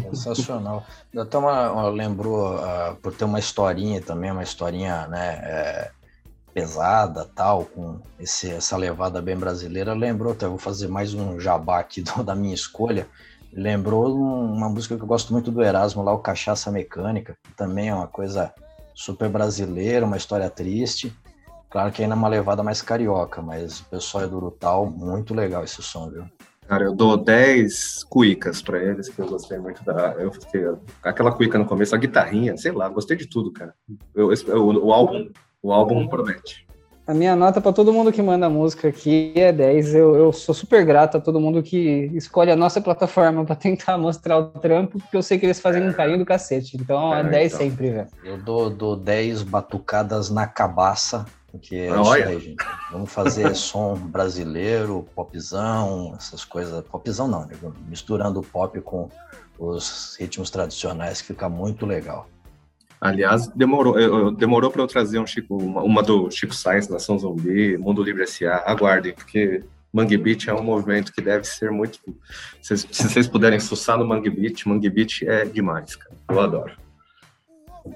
[0.00, 0.84] Sensacional.
[1.16, 5.90] Até uma, uma- lembrou, ah, por ter uma historinha também, uma historinha né, é,
[6.52, 11.78] pesada, tal, com esse, essa levada bem brasileira, lembrou, até vou fazer mais um jabá
[11.78, 13.06] aqui do- da minha escolha,
[13.52, 17.52] lembrou um- uma música que eu gosto muito do Erasmo lá, o Cachaça Mecânica, que
[17.54, 18.52] também é uma coisa
[18.94, 21.12] super brasileira, uma história triste,
[21.70, 25.34] claro que ainda é uma levada mais carioca, mas o pessoal é do Urutau, muito
[25.34, 26.24] legal esse som, viu?
[26.68, 30.12] Cara, eu dou 10 cuicas pra eles, que eu gostei muito da.
[30.12, 30.64] Eu fiquei,
[31.02, 33.74] aquela cuica no começo, a guitarrinha, sei lá, gostei de tudo, cara.
[34.14, 35.28] Eu, o, o álbum,
[35.62, 36.66] o álbum promete.
[37.04, 39.94] A minha nota para todo mundo que manda música aqui é 10.
[39.94, 43.98] Eu, eu sou super grato a todo mundo que escolhe a nossa plataforma para tentar
[43.98, 46.76] mostrar o trampo, porque eu sei que eles fazem um carinho do cacete.
[46.76, 47.66] Então é, É, 10 então.
[47.66, 48.08] sempre, velho.
[48.22, 52.28] Eu dou, dou 10 batucadas na cabaça, porque é Ah, isso olha.
[52.28, 52.64] aí, gente.
[52.92, 56.84] Vamos fazer som brasileiro, popzão, essas coisas.
[56.84, 57.56] Popzão não, né?
[57.88, 59.08] misturando o pop com
[59.58, 62.28] os ritmos tradicionais, que fica muito legal.
[63.02, 67.76] Aliás, demorou, demorou para eu trazer um Chico, uma, uma do Chico Sainz, Nação Zumbi,
[67.76, 68.62] Mundo Livre S.A.
[68.64, 71.98] Aguardem, porque Mangue Beat é um movimento que deve ser muito.
[72.62, 76.14] Se, se vocês puderem sussar no Mangue Beat, Mangue Beat é demais, cara.
[76.30, 76.76] Eu adoro.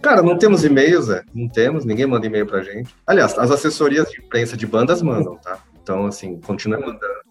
[0.03, 1.23] Cara, não temos e-mails, é?
[1.33, 2.93] Não temos, ninguém manda e-mail pra gente.
[3.07, 5.61] Aliás, as assessorias de imprensa de bandas mandam, tá?
[5.81, 7.26] Então, assim, continue mandando.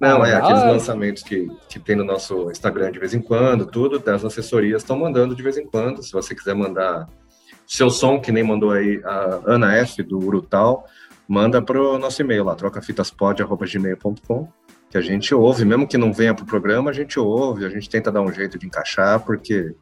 [0.00, 0.70] Não, é aqueles ah.
[0.70, 4.98] lançamentos que, que tem no nosso Instagram de vez em quando, tudo, das assessorias estão
[4.98, 6.02] mandando de vez em quando.
[6.02, 7.06] Se você quiser mandar
[7.66, 10.86] seu som, que nem mandou aí a Ana F, do Urutal,
[11.28, 14.48] manda pro nosso e-mail lá, trocafitaspod.gmail.com,
[14.88, 17.88] que a gente ouve, mesmo que não venha pro programa, a gente ouve, a gente
[17.88, 19.74] tenta dar um jeito de encaixar, porque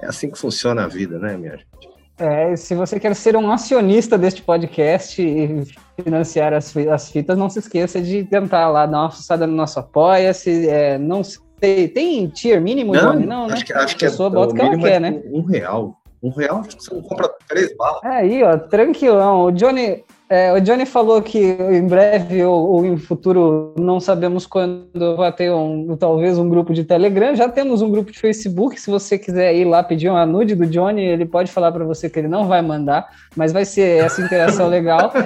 [0.00, 1.93] é assim que funciona a vida, né, minha gente?
[2.16, 5.64] É, se você quer ser um acionista deste podcast e
[6.00, 9.80] financiar as, as fitas, não se esqueça de tentar lá dar uma fuçada no nosso
[9.80, 10.68] Apoia-se.
[10.68, 13.26] é, não sei, tem tier mínimo, Johnny?
[13.26, 13.54] Não, né?
[13.54, 15.22] acho que, acho que a pessoa é, bota o que ela mínimo quer, é né?
[15.26, 16.00] um real.
[16.22, 18.00] Um real, acho que você compra três balas.
[18.04, 19.42] Aí, ó, tranquilão.
[19.42, 24.46] O Johnny, é, o Johnny falou que em breve ou, ou em futuro, não sabemos
[24.46, 27.34] quando vai ter um, talvez um grupo de Telegram.
[27.34, 28.80] Já temos um grupo de Facebook.
[28.80, 32.08] Se você quiser ir lá pedir uma nude do Johnny, ele pode falar para você
[32.08, 33.06] que ele não vai mandar,
[33.36, 35.12] mas vai ser essa interação legal.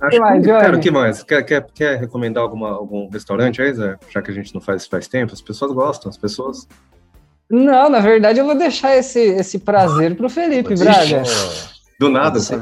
[0.00, 1.22] Acho Que mais, cara, o que mais?
[1.24, 3.96] Quer, quer, quer recomendar alguma, algum restaurante aí, Zé?
[4.08, 6.68] Já que a gente não faz isso faz tempo, as pessoas gostam, as pessoas.
[7.50, 11.22] Não, na verdade eu vou deixar esse, esse prazer pro Felipe Braga.
[11.98, 12.54] Do nada, assim.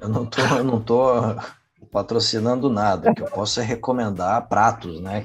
[0.00, 1.10] Eu não tô, eu não tô
[1.90, 5.24] patrocinando nada, o que eu posso é recomendar pratos, né?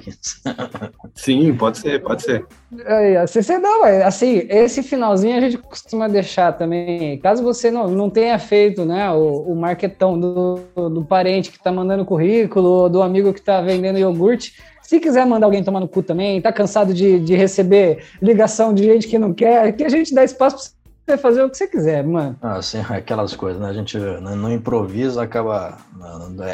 [1.14, 2.44] Sim, pode ser, pode ser.
[2.84, 8.10] É, você não, assim, esse finalzinho a gente costuma deixar também, caso você não, não
[8.10, 13.32] tenha feito, né, o, o marketão do, do parente que tá mandando currículo, do amigo
[13.32, 17.20] que tá vendendo iogurte, se quiser mandar alguém tomar no cu também, tá cansado de,
[17.20, 20.75] de receber ligação de gente que não quer, que a gente dá espaço
[21.06, 22.36] você fazer o que você quiser, mano.
[22.42, 23.68] Ah, sim, aquelas coisas, né?
[23.68, 25.78] A gente no improviso acaba.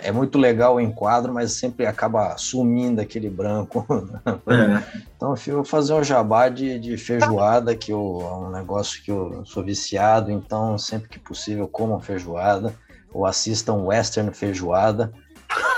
[0.03, 3.85] É muito legal o enquadro, mas sempre acaba sumindo aquele branco.
[4.47, 5.03] É.
[5.17, 9.11] Então, eu vou fazer um jabá de, de feijoada, que eu, é um negócio que
[9.11, 12.75] eu sou viciado, então sempre que possível comam feijoada
[13.13, 15.13] ou assistam western feijoada.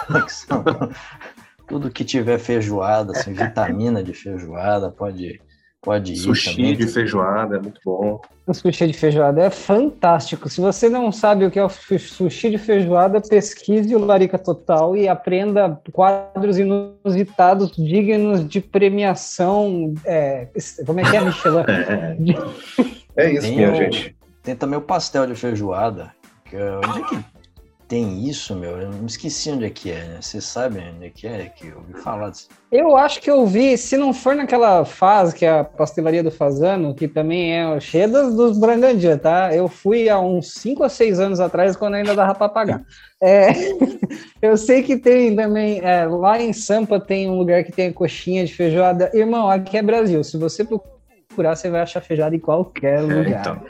[1.69, 5.41] tudo que tiver feijoada, assim, vitamina de feijoada, pode
[5.85, 6.17] Pode ir.
[6.17, 6.77] Sushi também.
[6.77, 8.21] de feijoada é muito bom.
[8.47, 10.49] O sushi de feijoada é fantástico.
[10.49, 14.97] Se você não sabe o que é o sushi de feijoada, pesquise o Larica Total
[14.97, 19.93] e aprenda quadros inusitados, dignos de premiação.
[20.07, 20.49] É,
[20.87, 21.65] como é que é, Michelin?
[23.17, 23.27] é.
[23.27, 24.17] é isso, minha gente.
[24.43, 26.11] Tem também o pastel de feijoada.
[26.47, 27.34] Que, é, onde é que
[27.89, 28.81] tem isso, meu?
[28.81, 30.19] Eu me esqueci onde é que é, né?
[30.21, 32.49] Você sabe onde é que é que eu ouvi falar disso?
[32.71, 36.31] Eu acho que eu vi, se não for naquela fase que é a pastelaria do
[36.31, 39.55] Fazano, que também é cheia dos, dos Brangandia, tá?
[39.55, 42.83] Eu fui há uns 5 ou 6 anos atrás, quando ainda dava para pagar.
[43.23, 43.53] É,
[44.43, 48.45] eu sei que tem também, é, lá em Sampa tem um lugar que tem coxinha
[48.45, 49.11] de feijoada.
[49.15, 50.23] Irmão, aqui é Brasil.
[50.23, 53.41] Se você procurar, você vai achar feijoada em qualquer é, lugar.
[53.41, 53.63] Então.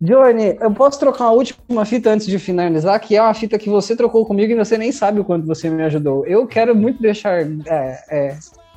[0.00, 3.68] Johnny, eu posso trocar uma última fita antes de finalizar, que é uma fita que
[3.68, 6.26] você trocou comigo e você nem sabe o quanto você me ajudou.
[6.26, 8.36] Eu quero muito deixar é, é,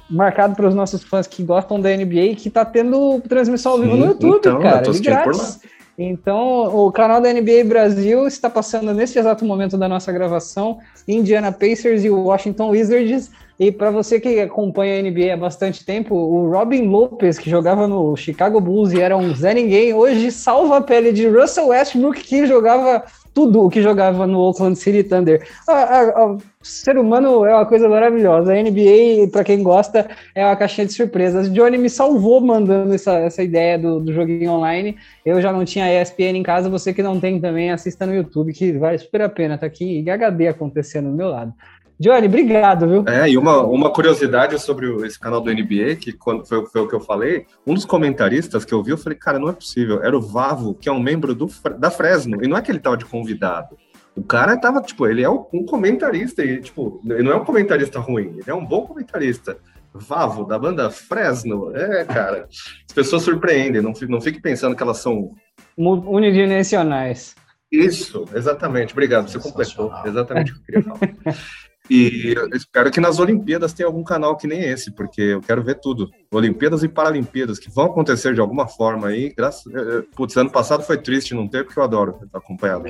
[0.09, 3.95] marcado para os nossos fãs que gostam da NBA que tá tendo transmissão ao vivo
[3.95, 5.59] no YouTube, então, cara, de grátis.
[5.97, 11.51] Então, o canal da NBA Brasil está passando nesse exato momento da nossa gravação Indiana
[11.51, 13.29] Pacers e Washington Wizards.
[13.59, 17.87] E para você que acompanha a NBA há bastante tempo, o Robin Lopez, que jogava
[17.87, 22.21] no Chicago Bulls e era um Zé Ninguém, hoje salva a pele de Russell Westbrook,
[22.21, 23.03] que jogava
[23.33, 25.47] tudo o que jogava no Oakland City Thunder.
[25.67, 28.53] O ser humano é uma coisa maravilhosa.
[28.53, 31.51] A NBA, para quem gosta, é uma caixinha de surpresas.
[31.51, 34.95] Johnny me salvou mandando essa, essa ideia do, do joguinho online.
[35.25, 38.53] Eu já não tinha ESPN em casa, você que não tem também, assista no YouTube,
[38.53, 39.57] que vale super a pena.
[39.57, 41.53] Tá aqui em HD acontecendo do meu lado.
[41.99, 43.05] Johnny, obrigado, viu?
[43.07, 46.87] É, e uma, uma curiosidade sobre esse canal do NBA, que quando foi, foi, o
[46.87, 50.03] que eu falei, um dos comentaristas que eu vi, eu falei, cara, não é possível.
[50.03, 52.79] Era o Vavo, que é um membro do, da Fresno, e não é que ele
[52.79, 53.77] tava de convidado.
[54.15, 57.99] O cara tava, tipo, ele é um comentarista, e, tipo, ele não é um comentarista
[57.99, 59.57] ruim, ele é um bom comentarista.
[59.95, 61.75] Vavo, da banda Fresno.
[61.75, 65.35] É, cara, as pessoas surpreendem, não, não fique pensando que elas são...
[65.77, 67.35] Unidimensionais.
[67.71, 68.93] Isso, exatamente.
[68.93, 71.37] Obrigado, você completou exatamente o que eu queria falar.
[71.89, 75.61] E eu espero que nas Olimpíadas tenha algum canal que nem esse, porque eu quero
[75.61, 76.09] ver tudo.
[76.31, 79.33] Olimpíadas e Paralimpíadas, que vão acontecer de alguma forma aí.
[79.35, 82.81] Graças, eh, eh, putz, ano passado foi triste não ter, porque eu adoro acompanhar.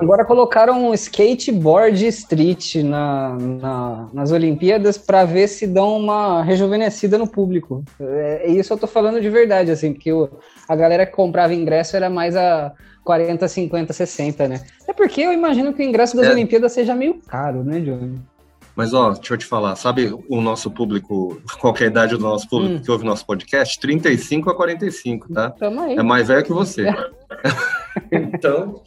[0.00, 7.18] Agora colocaram um skateboard street na, na nas Olimpíadas para ver se dão uma rejuvenescida
[7.18, 7.84] no público.
[8.00, 10.28] É, isso eu tô falando de verdade, assim, porque o,
[10.68, 12.72] a galera que comprava ingresso era mais a
[13.06, 14.60] 40, 50, 60, né?
[14.86, 16.32] É porque eu imagino que o ingresso das é.
[16.32, 18.20] Olimpíadas seja meio caro, né, Johnny?
[18.74, 22.22] Mas, ó, deixa eu te falar, sabe o nosso público, qual é a idade do
[22.22, 22.82] nosso público hum.
[22.82, 23.78] que ouve nosso podcast?
[23.78, 25.54] 35 a 45, tá?
[25.96, 26.84] É mais velho que você.
[28.10, 28.82] então,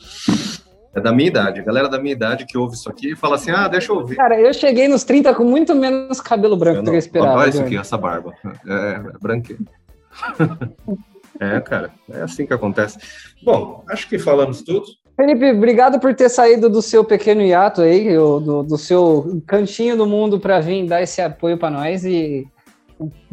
[0.93, 1.61] é da minha idade.
[1.61, 4.17] A galera da minha idade que ouve isso aqui fala assim: ah, deixa eu ouvir.
[4.17, 7.39] Cara, eu cheguei nos 30 com muito menos cabelo branco do que eu esperava.
[7.39, 8.33] Olha isso aqui, essa barba.
[8.67, 9.65] É, é branquinho.
[11.39, 12.97] É, cara, é assim que acontece.
[13.41, 14.85] Bom, acho que falamos tudo.
[15.15, 20.05] Felipe, obrigado por ter saído do seu pequeno hiato aí, do, do seu cantinho do
[20.05, 22.47] mundo para vir dar esse apoio para nós e,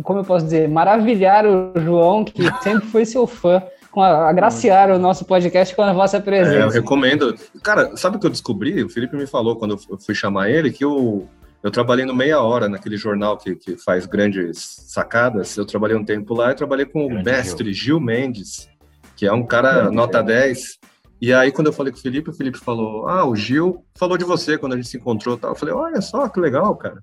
[0.02, 4.98] como eu posso dizer, maravilhar o João, que sempre foi seu fã, com agraciar o
[4.98, 6.57] nosso podcast com a vossa presença.
[6.57, 7.34] É, eu recomendo.
[7.62, 8.82] Cara, sabe o que eu descobri?
[8.82, 11.24] O Felipe me falou quando eu fui chamar ele que o
[11.62, 15.57] eu trabalhei no Meia Hora, naquele jornal que, que faz grandes sacadas.
[15.57, 17.84] Eu trabalhei um tempo lá e trabalhei com Grande o mestre Gil.
[17.96, 18.68] Gil Mendes,
[19.16, 20.78] que é um cara nota 10.
[21.18, 24.18] E aí, quando eu falei com o Felipe, o Felipe falou: Ah, o Gil falou
[24.18, 25.36] de você quando a gente se encontrou.
[25.36, 25.52] Tal.
[25.52, 27.02] Eu falei: Olha só, que legal, cara.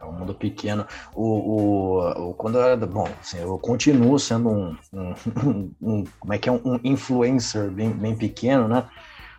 [0.00, 0.86] É um mundo pequeno.
[1.14, 2.86] O, o, o quando eu era.
[2.86, 5.14] Bom, assim, eu continuo sendo um, um,
[5.82, 6.52] um, Como é que é?
[6.52, 8.84] Um influencer bem, bem pequeno, né?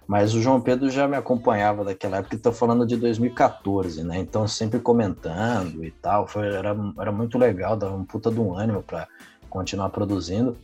[0.07, 4.17] Mas o João Pedro já me acompanhava daquela época, estou falando de 2014, né?
[4.19, 8.57] Então sempre comentando e tal, foi, era, era muito legal, dava um puta de um
[8.57, 9.07] ânimo para
[9.49, 10.57] continuar produzindo.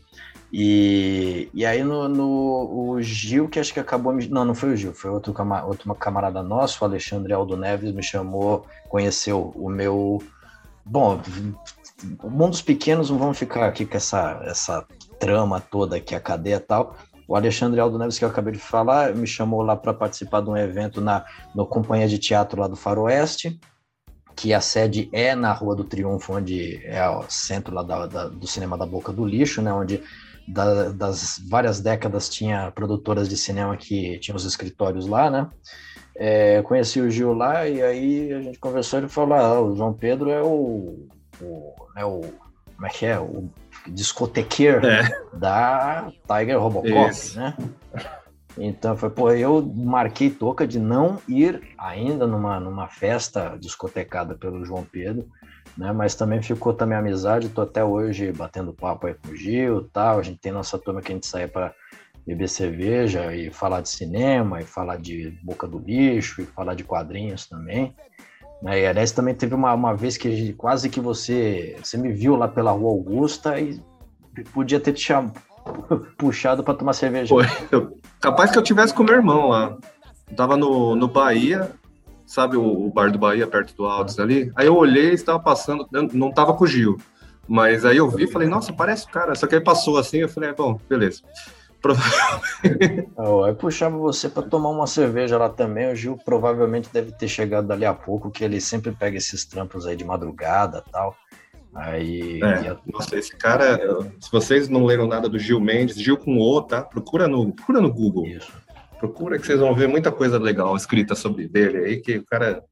[0.55, 4.73] E, e aí no, no, o Gil, que acho que acabou me, Não, não foi
[4.73, 5.33] o Gil, foi outro,
[5.65, 10.21] outro camarada nosso, o Alexandre Aldo Neves, me chamou, conheceu o meu.
[10.85, 11.19] Bom,
[12.23, 14.85] mundos pequenos não vamos ficar aqui com essa, essa
[15.19, 16.95] trama toda aqui, a cadeia e tal.
[17.27, 20.49] O Alexandre Aldo Neves, que eu acabei de falar, me chamou lá para participar de
[20.49, 23.59] um evento na no Companhia de Teatro lá do Faroeste,
[24.35, 28.27] que a sede é na Rua do Triunfo, onde é o centro lá da, da,
[28.27, 30.01] do cinema da Boca do Lixo, né, onde
[30.47, 35.49] da, das várias décadas tinha produtoras de cinema que tinham os escritórios lá, né?
[36.15, 39.93] É, conheci o Gil lá e aí a gente conversou ele falou: ah, o João
[39.93, 41.07] Pedro é o,
[41.41, 42.21] o, é o
[42.75, 43.19] como é que é?
[43.19, 43.49] O
[43.87, 45.03] discotequeiro é.
[45.33, 47.39] da Tiger Robocop, Isso.
[47.39, 47.55] né?
[48.57, 54.63] Então foi, pô, eu marquei toca de não ir ainda numa, numa festa discotecada pelo
[54.63, 55.27] João Pedro
[55.77, 55.91] né?
[55.91, 60.19] Mas também ficou também amizade, tô até hoje batendo papo aí com o Gil, tal.
[60.19, 61.73] A gente tem nossa turma que a gente sai para
[62.25, 66.83] beber cerveja e falar de cinema e falar de Boca do Lixo e falar de
[66.83, 67.95] quadrinhos também.
[68.63, 68.81] Né?
[68.81, 72.47] E aliás também teve uma, uma vez que quase que você você me viu lá
[72.47, 73.79] pela Rua Augusta e
[74.53, 75.33] podia ter te chamado,
[76.17, 77.35] puxado para tomar cerveja.
[77.35, 77.45] Foi.
[78.21, 79.77] capaz que eu tivesse com meu irmão lá.
[80.29, 81.71] Eu tava no, no Bahia,
[82.25, 84.49] sabe o, o, bar do Bahia, perto do Altos ali?
[84.55, 86.97] Aí eu olhei, estava passando, não estava com o Gil,
[87.45, 89.35] mas aí eu vi e falei, nossa, parece o cara.
[89.35, 91.21] Só que aí passou assim, eu falei, bom, beleza.
[93.17, 95.91] Oh, aí puxava você para tomar uma cerveja lá também.
[95.91, 99.85] O Gil provavelmente deve ter chegado dali a pouco, que ele sempre pega esses trampos
[99.85, 101.15] aí de madrugada tal.
[101.75, 102.39] Aí.
[102.41, 103.79] É, Nossa, esse cara,
[104.19, 106.81] se vocês não leram nada do Gil Mendes, Gil com O, tá?
[106.83, 108.27] Procura no, procura no Google.
[108.27, 108.51] Isso.
[108.99, 112.63] Procura que vocês vão ver muita coisa legal escrita sobre dele aí, que o cara.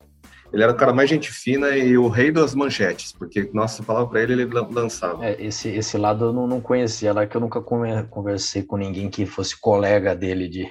[0.54, 3.84] Ele era o cara mais gente fina e o rei das manchetes, porque, nossa, você
[3.84, 5.26] falava pra ele, ele lançava.
[5.26, 9.10] É, esse, esse lado eu não, não conhecia, lá que eu nunca conversei com ninguém
[9.10, 10.68] que fosse colega dele de,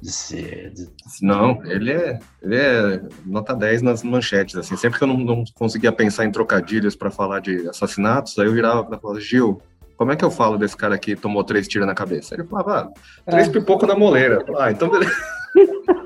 [0.00, 0.70] de ser.
[0.70, 0.88] De...
[1.20, 4.76] Não, ele é, ele é nota 10 nas manchetes, assim.
[4.76, 8.52] Sempre que eu não, não conseguia pensar em trocadilhos para falar de assassinatos, aí eu
[8.52, 9.60] virava para falar, Gil,
[9.96, 12.34] como é que eu falo desse cara que tomou três tiros na cabeça?
[12.34, 12.92] Ele falava,
[13.26, 13.50] ah, três é.
[13.50, 14.44] pipocos na moleira.
[14.56, 15.12] Ah, então beleza.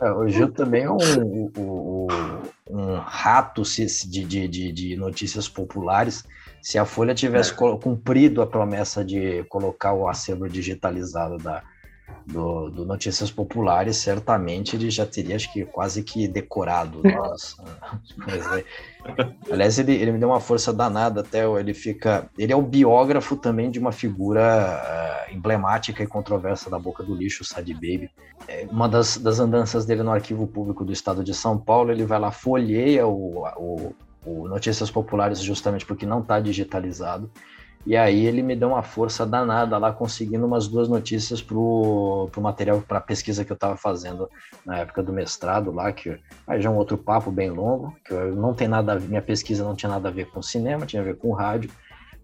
[0.00, 2.06] É, o Gil também é um, um,
[2.70, 6.24] um rato de, de, de, notícias populares.
[6.62, 7.56] Se a Folha tivesse é.
[7.78, 11.62] cumprido a promessa de colocar o acervo digitalizado da,
[12.26, 17.00] do, do, Notícias Populares, certamente ele já teria, acho que, quase que decorado.
[17.04, 17.56] Nossa.
[19.06, 19.24] É.
[19.50, 22.28] Aliás, ele, ele me deu uma força danada até, ele fica...
[22.36, 27.14] Ele é o biógrafo também de uma figura uh, emblemática e controversa da Boca do
[27.14, 28.10] Lixo, o Sad Baby.
[28.46, 32.04] É, uma das, das andanças dele no Arquivo Público do Estado de São Paulo, ele
[32.04, 33.94] vai lá, folheia o, o,
[34.26, 37.30] o Notícias Populares justamente porque não está digitalizado,
[37.86, 42.40] e aí ele me deu uma força danada lá, conseguindo umas duas notícias pro, pro
[42.40, 44.28] material, para pesquisa que eu estava fazendo
[44.64, 48.12] na época do mestrado lá, que aí já é um outro papo bem longo, que
[48.12, 51.16] não tem nada, minha pesquisa não tinha nada a ver com cinema, tinha a ver
[51.16, 51.70] com rádio.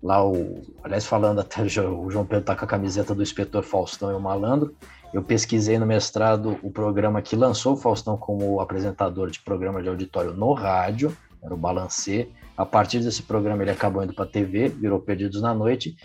[0.03, 4.11] Lá o, aliás, falando até o João Pedro tá com a camiseta do inspetor Faustão
[4.11, 4.75] e o Malandro.
[5.15, 9.89] Eu pesquisei no mestrado o programa que lançou o Faustão como apresentador de programa de
[9.89, 12.29] auditório no rádio, era o Balancê.
[12.57, 15.97] A partir desse programa ele acabou indo para a TV, virou Perdidos na Noite.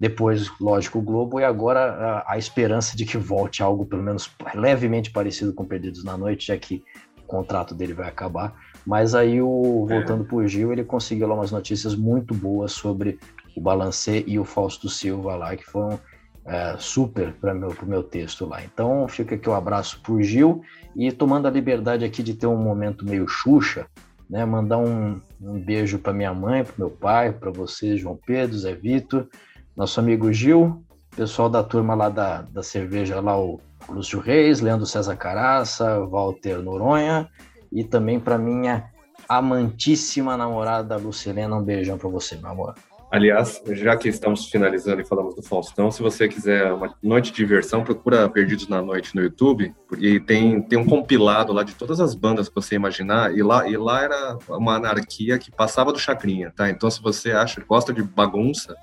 [0.00, 1.80] Depois, lógico, o Globo, e agora
[2.26, 6.46] a, a, esperança de que volte algo pelo menos levemente parecido com Perdidos na Noite,
[6.46, 6.84] já que
[7.18, 8.54] o contrato dele vai acabar.
[8.86, 10.26] Mas aí, o, voltando é.
[10.26, 13.18] para o Gil, ele conseguiu lá umas notícias muito boas sobre
[13.56, 15.98] o Balancê e o Fausto Silva lá, que foram
[16.46, 18.62] é, super para meu, o meu texto lá.
[18.62, 20.62] Então, fica aqui o um abraço para o Gil
[20.96, 23.86] e tomando a liberdade aqui de ter um momento meio Xuxa,
[24.28, 24.44] né?
[24.44, 28.74] Mandar um, um beijo para minha mãe, para meu pai, para você, João Pedro, Zé
[28.74, 29.28] Vitor,
[29.76, 30.82] nosso amigo Gil,
[31.14, 36.58] pessoal da turma lá da, da cerveja, lá o Lúcio Reis, Leandro César Caraça, Walter
[36.58, 37.28] Noronha,
[37.72, 38.90] e também para minha
[39.28, 42.74] amantíssima namorada Lucilena, um beijão para você, meu amor.
[43.10, 47.38] Aliás, já que estamos finalizando e falamos do Faustão, se você quiser uma noite de
[47.38, 52.00] diversão, procura Perdidos na Noite no YouTube, e tem, tem um compilado lá de todas
[52.00, 55.98] as bandas que você imaginar, e lá, e lá era uma anarquia que passava do
[55.98, 56.68] Chacrinha, tá?
[56.68, 58.76] Então, se você acha, gosta de bagunça,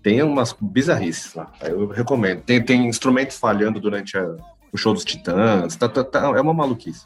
[0.00, 2.42] tem umas bizarrices lá, eu recomendo.
[2.42, 4.36] Tem, tem instrumentos falhando durante a,
[4.72, 7.04] o show dos Titãs, tá, tá, tá, é uma maluquice.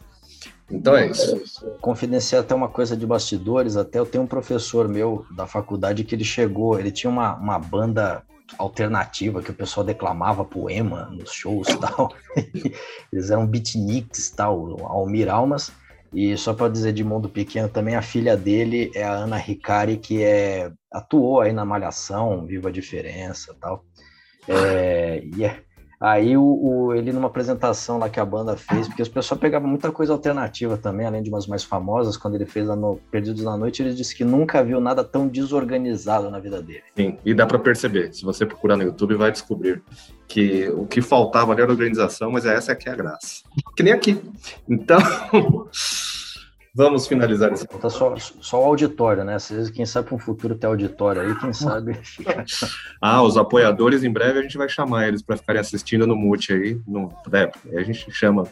[0.71, 1.41] Então é isso.
[1.81, 6.15] Confidenciar até uma coisa de bastidores, até eu tenho um professor meu da faculdade que
[6.15, 8.23] ele chegou, ele tinha uma, uma banda
[8.59, 12.13] alternativa que o pessoal declamava poema nos shows e tal.
[13.13, 15.73] Eles eram beatniks tal, Almir Almas.
[16.13, 19.97] E só para dizer de mundo pequeno também, a filha dele é a Ana Ricari,
[19.97, 23.85] que é, atuou aí na Malhação, Viva a Diferença tal.
[24.49, 25.63] É, e é,
[26.01, 29.69] Aí o, o, ele numa apresentação lá que a banda fez, porque as pessoas pegavam
[29.69, 33.45] muita coisa alternativa também, além de umas mais famosas, quando ele fez lá no Perdidos
[33.45, 36.83] na Noite, ele disse que nunca viu nada tão desorganizado na vida dele.
[36.97, 39.83] Sim, e dá para perceber, se você procurar no YouTube vai descobrir
[40.27, 43.43] que o que faltava ali era organização, mas essa é que é a graça.
[43.77, 44.19] Que nem aqui.
[44.67, 44.99] Então,
[46.75, 47.67] Vamos finalizar esse.
[47.67, 49.35] Tá só, só o auditório, né?
[49.35, 51.99] Às vezes, quem sabe para um futuro ter auditório aí, quem sabe.
[53.03, 56.53] ah, os apoiadores, em breve a gente vai chamar eles para ficarem assistindo no Mute
[56.53, 56.81] aí.
[56.87, 58.45] No, é, a gente chama,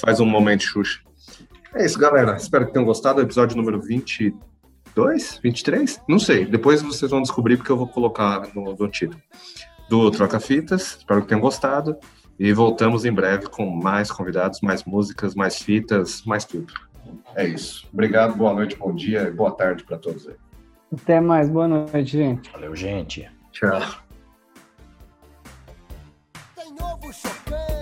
[0.00, 1.00] faz um momento Xuxa.
[1.74, 2.36] É isso, galera.
[2.36, 6.00] Espero que tenham gostado do episódio número 22, 23?
[6.08, 6.44] Não sei.
[6.46, 9.20] Depois vocês vão descobrir porque eu vou colocar no, no título.
[9.88, 10.98] Do Troca Fitas.
[10.98, 11.96] Espero que tenham gostado.
[12.38, 16.72] E voltamos em breve com mais convidados, mais músicas, mais fitas, mais tudo
[17.34, 17.88] é isso.
[17.92, 20.36] Obrigado, boa noite, bom dia e boa tarde para todos aí.
[20.92, 22.50] Até mais, boa noite, gente.
[22.50, 23.28] Valeu, gente.
[23.50, 23.80] Tchau.
[26.54, 27.73] Tem novo chocante.